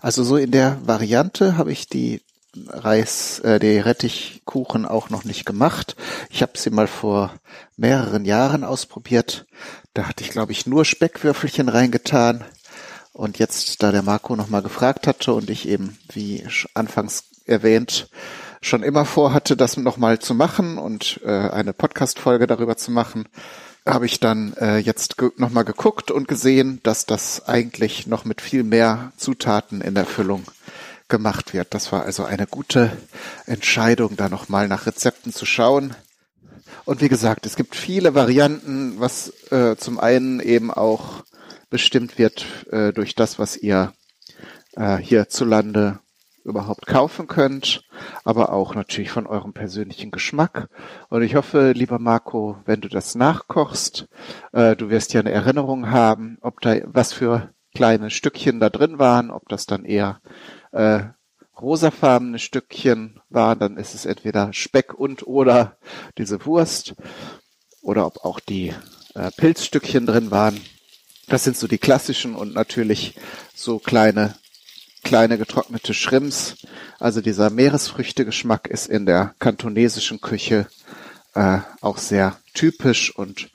Also 0.00 0.22
so 0.22 0.36
in 0.36 0.52
der 0.52 0.78
Variante 0.86 1.56
habe 1.56 1.72
ich 1.72 1.88
die 1.88 2.22
Reis, 2.66 3.40
äh, 3.40 3.58
die 3.58 3.78
Rettichkuchen 3.78 4.86
auch 4.86 5.10
noch 5.10 5.24
nicht 5.24 5.44
gemacht. 5.44 5.96
Ich 6.28 6.42
habe 6.42 6.52
sie 6.56 6.70
mal 6.70 6.86
vor 6.86 7.34
mehreren 7.76 8.24
Jahren 8.24 8.64
ausprobiert. 8.64 9.46
Da 9.94 10.08
hatte 10.08 10.22
ich, 10.22 10.30
glaube 10.30 10.52
ich, 10.52 10.66
nur 10.66 10.84
Speckwürfelchen 10.84 11.68
reingetan. 11.68 12.44
Und 13.12 13.38
jetzt, 13.38 13.82
da 13.82 13.92
der 13.92 14.02
Marco 14.02 14.36
nochmal 14.36 14.62
gefragt 14.62 15.06
hatte 15.06 15.32
und 15.32 15.50
ich 15.50 15.68
eben, 15.68 15.98
wie 16.12 16.46
anfangs 16.74 17.24
erwähnt, 17.44 18.08
schon 18.60 18.82
immer 18.82 19.04
vorhatte, 19.04 19.56
das 19.56 19.76
nochmal 19.76 20.18
zu 20.18 20.34
machen 20.34 20.78
und 20.78 21.20
äh, 21.24 21.30
eine 21.30 21.72
Podcast-Folge 21.72 22.46
darüber 22.46 22.76
zu 22.76 22.90
machen, 22.90 23.26
habe 23.86 24.06
ich 24.06 24.20
dann 24.20 24.52
äh, 24.54 24.78
jetzt 24.78 25.16
ge 25.16 25.30
nochmal 25.36 25.64
geguckt 25.64 26.10
und 26.10 26.28
gesehen, 26.28 26.80
dass 26.82 27.06
das 27.06 27.48
eigentlich 27.48 28.06
noch 28.06 28.24
mit 28.24 28.40
viel 28.40 28.62
mehr 28.62 29.12
Zutaten 29.16 29.80
in 29.80 29.94
der 29.94 30.06
Füllung 30.06 30.44
gemacht 31.08 31.52
wird. 31.54 31.74
Das 31.74 31.90
war 31.92 32.04
also 32.04 32.24
eine 32.24 32.46
gute 32.46 32.96
Entscheidung, 33.46 34.16
da 34.16 34.28
nochmal 34.28 34.68
nach 34.68 34.86
Rezepten 34.86 35.32
zu 35.32 35.46
schauen. 35.46 35.94
Und 36.84 37.00
wie 37.00 37.08
gesagt, 37.08 37.46
es 37.46 37.56
gibt 37.56 37.74
viele 37.74 38.14
Varianten, 38.14 38.98
was 38.98 39.32
äh, 39.50 39.76
zum 39.76 39.98
einen 39.98 40.40
eben 40.40 40.70
auch 40.70 41.24
bestimmt 41.70 42.18
wird 42.18 42.44
äh, 42.70 42.92
durch 42.92 43.14
das, 43.14 43.38
was 43.38 43.56
ihr 43.56 43.92
äh, 44.76 44.96
hierzulande 44.96 46.00
überhaupt 46.44 46.86
kaufen 46.86 47.26
könnt, 47.26 47.84
aber 48.24 48.52
auch 48.52 48.74
natürlich 48.74 49.10
von 49.10 49.26
eurem 49.26 49.52
persönlichen 49.52 50.10
Geschmack. 50.10 50.68
Und 51.08 51.22
ich 51.22 51.34
hoffe, 51.34 51.72
lieber 51.72 51.98
Marco, 51.98 52.56
wenn 52.64 52.80
du 52.80 52.88
das 52.88 53.14
nachkochst, 53.14 54.08
äh, 54.52 54.74
du 54.76 54.90
wirst 54.90 55.12
ja 55.12 55.20
eine 55.20 55.32
Erinnerung 55.32 55.90
haben, 55.90 56.38
ob 56.40 56.60
da 56.60 56.76
was 56.86 57.12
für 57.12 57.50
kleine 57.74 58.10
Stückchen 58.10 58.58
da 58.58 58.70
drin 58.70 58.98
waren, 58.98 59.30
ob 59.30 59.48
das 59.48 59.66
dann 59.66 59.84
eher 59.84 60.20
äh, 60.72 61.00
rosafarbene 61.60 62.38
Stückchen 62.38 63.20
waren, 63.28 63.58
dann 63.58 63.76
ist 63.76 63.94
es 63.94 64.06
entweder 64.06 64.52
Speck 64.52 64.94
und 64.94 65.26
oder 65.26 65.76
diese 66.18 66.44
Wurst 66.46 66.94
oder 67.82 68.06
ob 68.06 68.24
auch 68.24 68.40
die 68.40 68.74
äh, 69.14 69.30
Pilzstückchen 69.36 70.06
drin 70.06 70.30
waren. 70.30 70.60
Das 71.28 71.44
sind 71.44 71.56
so 71.56 71.66
die 71.66 71.78
klassischen 71.78 72.34
und 72.34 72.54
natürlich 72.54 73.14
so 73.54 73.78
kleine, 73.78 74.34
kleine 75.04 75.38
getrocknete 75.38 75.94
Shrimps. 75.94 76.56
Also 76.98 77.20
dieser 77.20 77.50
Meeresfrüchtegeschmack 77.50 78.66
ist 78.68 78.86
in 78.86 79.06
der 79.06 79.34
kantonesischen 79.38 80.20
Küche 80.20 80.66
äh, 81.34 81.58
auch 81.80 81.98
sehr 81.98 82.36
typisch 82.54 83.14
und 83.14 83.50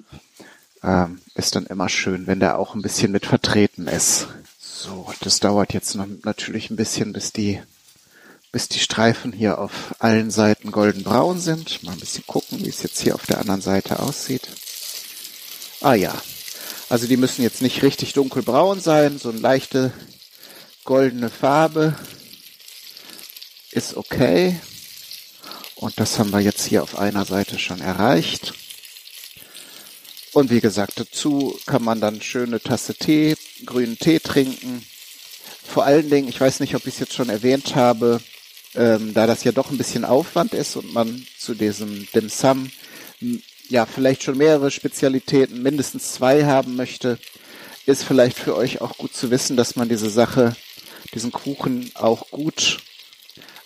ähm, 0.83 1.19
ist 1.33 1.55
dann 1.55 1.65
immer 1.65 1.89
schön, 1.89 2.27
wenn 2.27 2.39
der 2.39 2.57
auch 2.57 2.75
ein 2.75 2.81
bisschen 2.81 3.11
mit 3.11 3.25
vertreten 3.25 3.87
ist. 3.87 4.27
So, 4.59 5.11
das 5.21 5.39
dauert 5.39 5.73
jetzt 5.73 5.95
noch 5.95 6.07
natürlich 6.23 6.69
ein 6.69 6.75
bisschen, 6.75 7.11
bis 7.11 7.33
die, 7.33 7.61
bis 8.55 8.69
die 8.69 8.79
Streifen 8.79 9.33
hier 9.33 9.59
auf 9.59 9.95
allen 9.99 10.31
Seiten 10.31 10.71
goldenbraun 10.71 11.41
sind. 11.41 11.83
Mal 11.83 11.91
ein 11.91 11.99
bisschen 11.99 12.25
gucken, 12.25 12.63
wie 12.63 12.69
es 12.69 12.83
jetzt 12.83 13.01
hier 13.01 13.13
auf 13.13 13.25
der 13.25 13.39
anderen 13.39 13.59
Seite 13.59 13.99
aussieht. 13.99 14.47
Ah 15.81 15.93
ja, 15.93 16.15
also 16.87 17.05
die 17.05 17.17
müssen 17.17 17.41
jetzt 17.41 17.61
nicht 17.61 17.83
richtig 17.83 18.13
dunkelbraun 18.13 18.79
sein, 18.79 19.19
so 19.19 19.27
eine 19.27 19.39
leichte 19.39 19.91
goldene 20.85 21.29
Farbe 21.29 21.99
ist 23.71 23.97
okay. 23.97 24.57
Und 25.75 25.99
das 25.99 26.17
haben 26.17 26.31
wir 26.31 26.39
jetzt 26.39 26.65
hier 26.65 26.81
auf 26.81 26.97
einer 26.97 27.25
Seite 27.25 27.59
schon 27.59 27.81
erreicht. 27.81 28.53
Und 30.31 30.49
wie 30.49 30.61
gesagt, 30.61 30.93
dazu 30.95 31.59
kann 31.65 31.83
man 31.83 31.99
dann 31.99 32.21
schöne 32.21 32.61
Tasse 32.61 32.95
Tee, 32.95 33.35
grünen 33.65 33.99
Tee 33.99 34.21
trinken. 34.21 34.81
Vor 35.61 35.83
allen 35.83 36.09
Dingen, 36.09 36.29
ich 36.29 36.39
weiß 36.39 36.61
nicht, 36.61 36.73
ob 36.75 36.87
ich 36.87 36.93
es 36.93 36.99
jetzt 37.01 37.15
schon 37.15 37.27
erwähnt 37.27 37.75
habe, 37.75 38.21
ähm, 38.75 39.13
da 39.13 39.27
das 39.27 39.43
ja 39.43 39.51
doch 39.51 39.71
ein 39.71 39.77
bisschen 39.77 40.05
Aufwand 40.05 40.53
ist 40.53 40.75
und 40.75 40.93
man 40.93 41.25
zu 41.37 41.53
diesem 41.53 42.07
Dim 42.13 42.29
Sum 42.29 42.71
ja 43.69 43.85
vielleicht 43.85 44.23
schon 44.23 44.37
mehrere 44.37 44.71
Spezialitäten, 44.71 45.61
mindestens 45.61 46.13
zwei 46.13 46.45
haben 46.45 46.75
möchte, 46.75 47.17
ist 47.85 48.03
vielleicht 48.03 48.37
für 48.37 48.55
euch 48.55 48.81
auch 48.81 48.97
gut 48.97 49.13
zu 49.13 49.31
wissen, 49.31 49.57
dass 49.57 49.75
man 49.75 49.89
diese 49.89 50.09
Sache, 50.09 50.55
diesen 51.13 51.31
Kuchen 51.31 51.91
auch 51.93 52.29
gut 52.31 52.79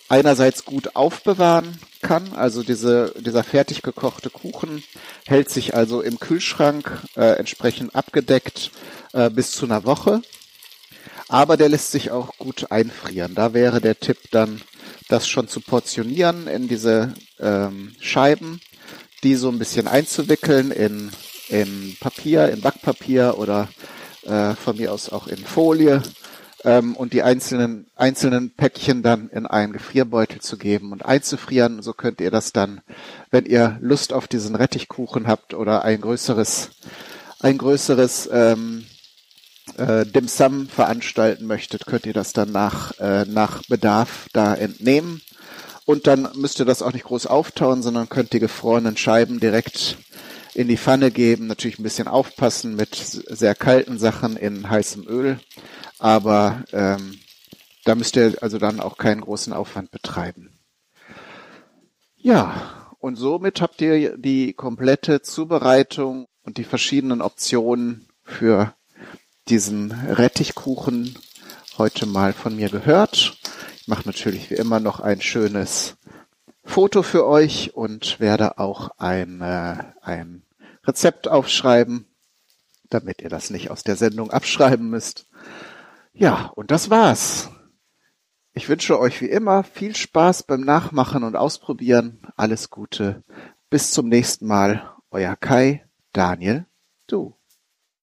einerseits 0.10 0.66
gut 0.66 0.95
aufbewahren 0.95 1.80
kann. 2.01 2.34
Also 2.34 2.64
diese, 2.64 3.14
dieser 3.20 3.43
fertig 3.43 3.82
gekochte 3.82 4.30
Kuchen 4.30 4.84
hält 5.26 5.49
sich 5.49 5.76
also 5.76 6.01
im 6.01 6.20
Kühlschrank 6.20 6.91
äh, 7.16 7.38
entsprechend 7.38 7.95
abgedeckt 7.95 8.72
äh, 9.14 9.30
bis 9.30 9.51
zu 9.51 9.66
einer 9.66 9.86
Woche. 9.86 10.22
Aber 11.30 11.55
der 11.55 11.69
lässt 11.69 11.91
sich 11.91 12.11
auch 12.11 12.38
gut 12.38 12.71
einfrieren. 12.71 13.36
Da 13.36 13.53
wäre 13.53 13.80
der 13.80 13.99
Tipp 13.99 14.17
dann, 14.32 14.61
das 15.07 15.27
schon 15.27 15.47
zu 15.47 15.61
portionieren 15.61 16.47
in 16.47 16.67
diese 16.67 17.13
ähm, 17.39 17.93
Scheiben 17.99 18.59
die 19.23 19.36
so 19.36 19.49
ein 19.49 19.59
bisschen 19.59 19.88
einzuwickeln 19.88 20.71
in, 20.71 21.11
in 21.49 21.95
Papier, 21.99 22.49
in 22.49 22.61
Backpapier 22.61 23.36
oder 23.38 23.67
äh, 24.25 24.53
von 24.55 24.77
mir 24.77 24.93
aus 24.93 25.09
auch 25.09 25.27
in 25.27 25.38
Folie 25.38 26.01
ähm, 26.63 26.95
und 26.95 27.13
die 27.13 27.23
einzelnen, 27.23 27.88
einzelnen 27.95 28.51
Päckchen 28.51 29.03
dann 29.03 29.30
in 29.30 29.45
einen 29.45 29.73
Gefrierbeutel 29.73 30.39
zu 30.39 30.57
geben 30.57 30.91
und 30.91 31.05
einzufrieren. 31.05 31.82
So 31.82 31.93
könnt 31.93 32.21
ihr 32.21 32.32
das 32.32 32.53
dann, 32.53 32.82
wenn 33.32 33.45
ihr 33.45 33.77
Lust 33.82 34.13
auf 34.13 34.27
diesen 34.27 34.55
Rettichkuchen 34.55 35.27
habt 35.27 35.53
oder 35.53 35.84
ein 35.84 36.01
größeres, 36.01 36.69
ein 37.39 37.57
größeres 37.57 38.30
ähm, 38.32 38.86
äh, 39.80 40.05
Dim 40.05 40.27
Sum 40.27 40.67
veranstalten 40.67 41.45
möchtet, 41.45 41.86
könnt 41.86 42.05
ihr 42.05 42.13
das 42.13 42.34
dann 42.34 42.51
nach, 42.51 42.97
äh, 42.99 43.25
nach 43.25 43.63
Bedarf 43.67 44.27
da 44.34 44.53
entnehmen 44.53 45.21
und 45.89 46.05
dann 46.05 46.30
müsst 46.36 46.59
ihr 46.59 46.65
das 46.65 46.84
auch 46.84 46.93
nicht 46.93 47.05
groß 47.05 47.25
auftauen, 47.25 47.82
sondern 47.82 48.09
könnt 48.09 48.34
die 48.34 48.39
gefrorenen 48.39 48.95
Scheiben 48.95 49.39
direkt 49.39 49.97
in 50.53 50.67
die 50.67 50.77
Pfanne 50.77 51.09
geben. 51.09 51.47
Natürlich 51.47 51.80
ein 51.80 51.84
bisschen 51.84 52.07
aufpassen 52.07 52.75
mit 52.75 52.93
sehr 52.93 53.55
kalten 53.55 53.97
Sachen 53.97 54.38
in 54.38 54.69
heißem 54.69 55.07
Öl. 55.07 55.39
Aber 55.97 56.63
ähm, 56.73 57.17
da 57.86 57.95
müsst 57.95 58.15
ihr 58.17 58.36
also 58.41 58.59
dann 58.59 58.80
auch 58.80 58.97
keinen 58.97 59.21
großen 59.21 59.51
Aufwand 59.51 59.89
betreiben. 59.89 60.51
Ja, 62.17 62.91
und 62.99 63.15
somit 63.15 63.59
habt 63.59 63.82
ihr 63.82 64.15
die 64.15 64.53
komplette 64.53 65.23
Zubereitung 65.23 66.27
und 66.43 66.57
die 66.57 66.65
verschiedenen 66.65 67.23
Optionen 67.23 68.07
für 68.23 68.75
diesen 69.49 69.91
Rettichkuchen 69.91 71.17
heute 71.77 72.05
mal 72.05 72.33
von 72.33 72.55
mir 72.55 72.69
gehört. 72.69 73.37
Ich 73.79 73.87
mache 73.87 74.03
natürlich 74.05 74.49
wie 74.51 74.55
immer 74.55 74.79
noch 74.79 74.99
ein 74.99 75.21
schönes 75.21 75.97
Foto 76.63 77.01
für 77.01 77.25
euch 77.25 77.73
und 77.73 78.19
werde 78.19 78.59
auch 78.59 78.91
ein, 78.97 79.41
äh, 79.41 79.83
ein 80.01 80.43
Rezept 80.85 81.27
aufschreiben, 81.27 82.05
damit 82.89 83.21
ihr 83.21 83.29
das 83.29 83.49
nicht 83.49 83.71
aus 83.71 83.83
der 83.83 83.95
Sendung 83.95 84.29
abschreiben 84.29 84.89
müsst. 84.89 85.25
Ja, 86.13 86.51
und 86.55 86.69
das 86.69 86.89
war's. 86.89 87.49
Ich 88.53 88.69
wünsche 88.69 88.99
euch 88.99 89.21
wie 89.21 89.29
immer 89.29 89.63
viel 89.63 89.95
Spaß 89.95 90.43
beim 90.43 90.61
Nachmachen 90.61 91.23
und 91.23 91.35
Ausprobieren. 91.35 92.19
Alles 92.35 92.69
Gute. 92.69 93.23
Bis 93.69 93.91
zum 93.91 94.09
nächsten 94.09 94.45
Mal. 94.45 94.93
Euer 95.11 95.35
Kai, 95.35 95.85
Daniel, 96.13 96.65
du. 97.07 97.38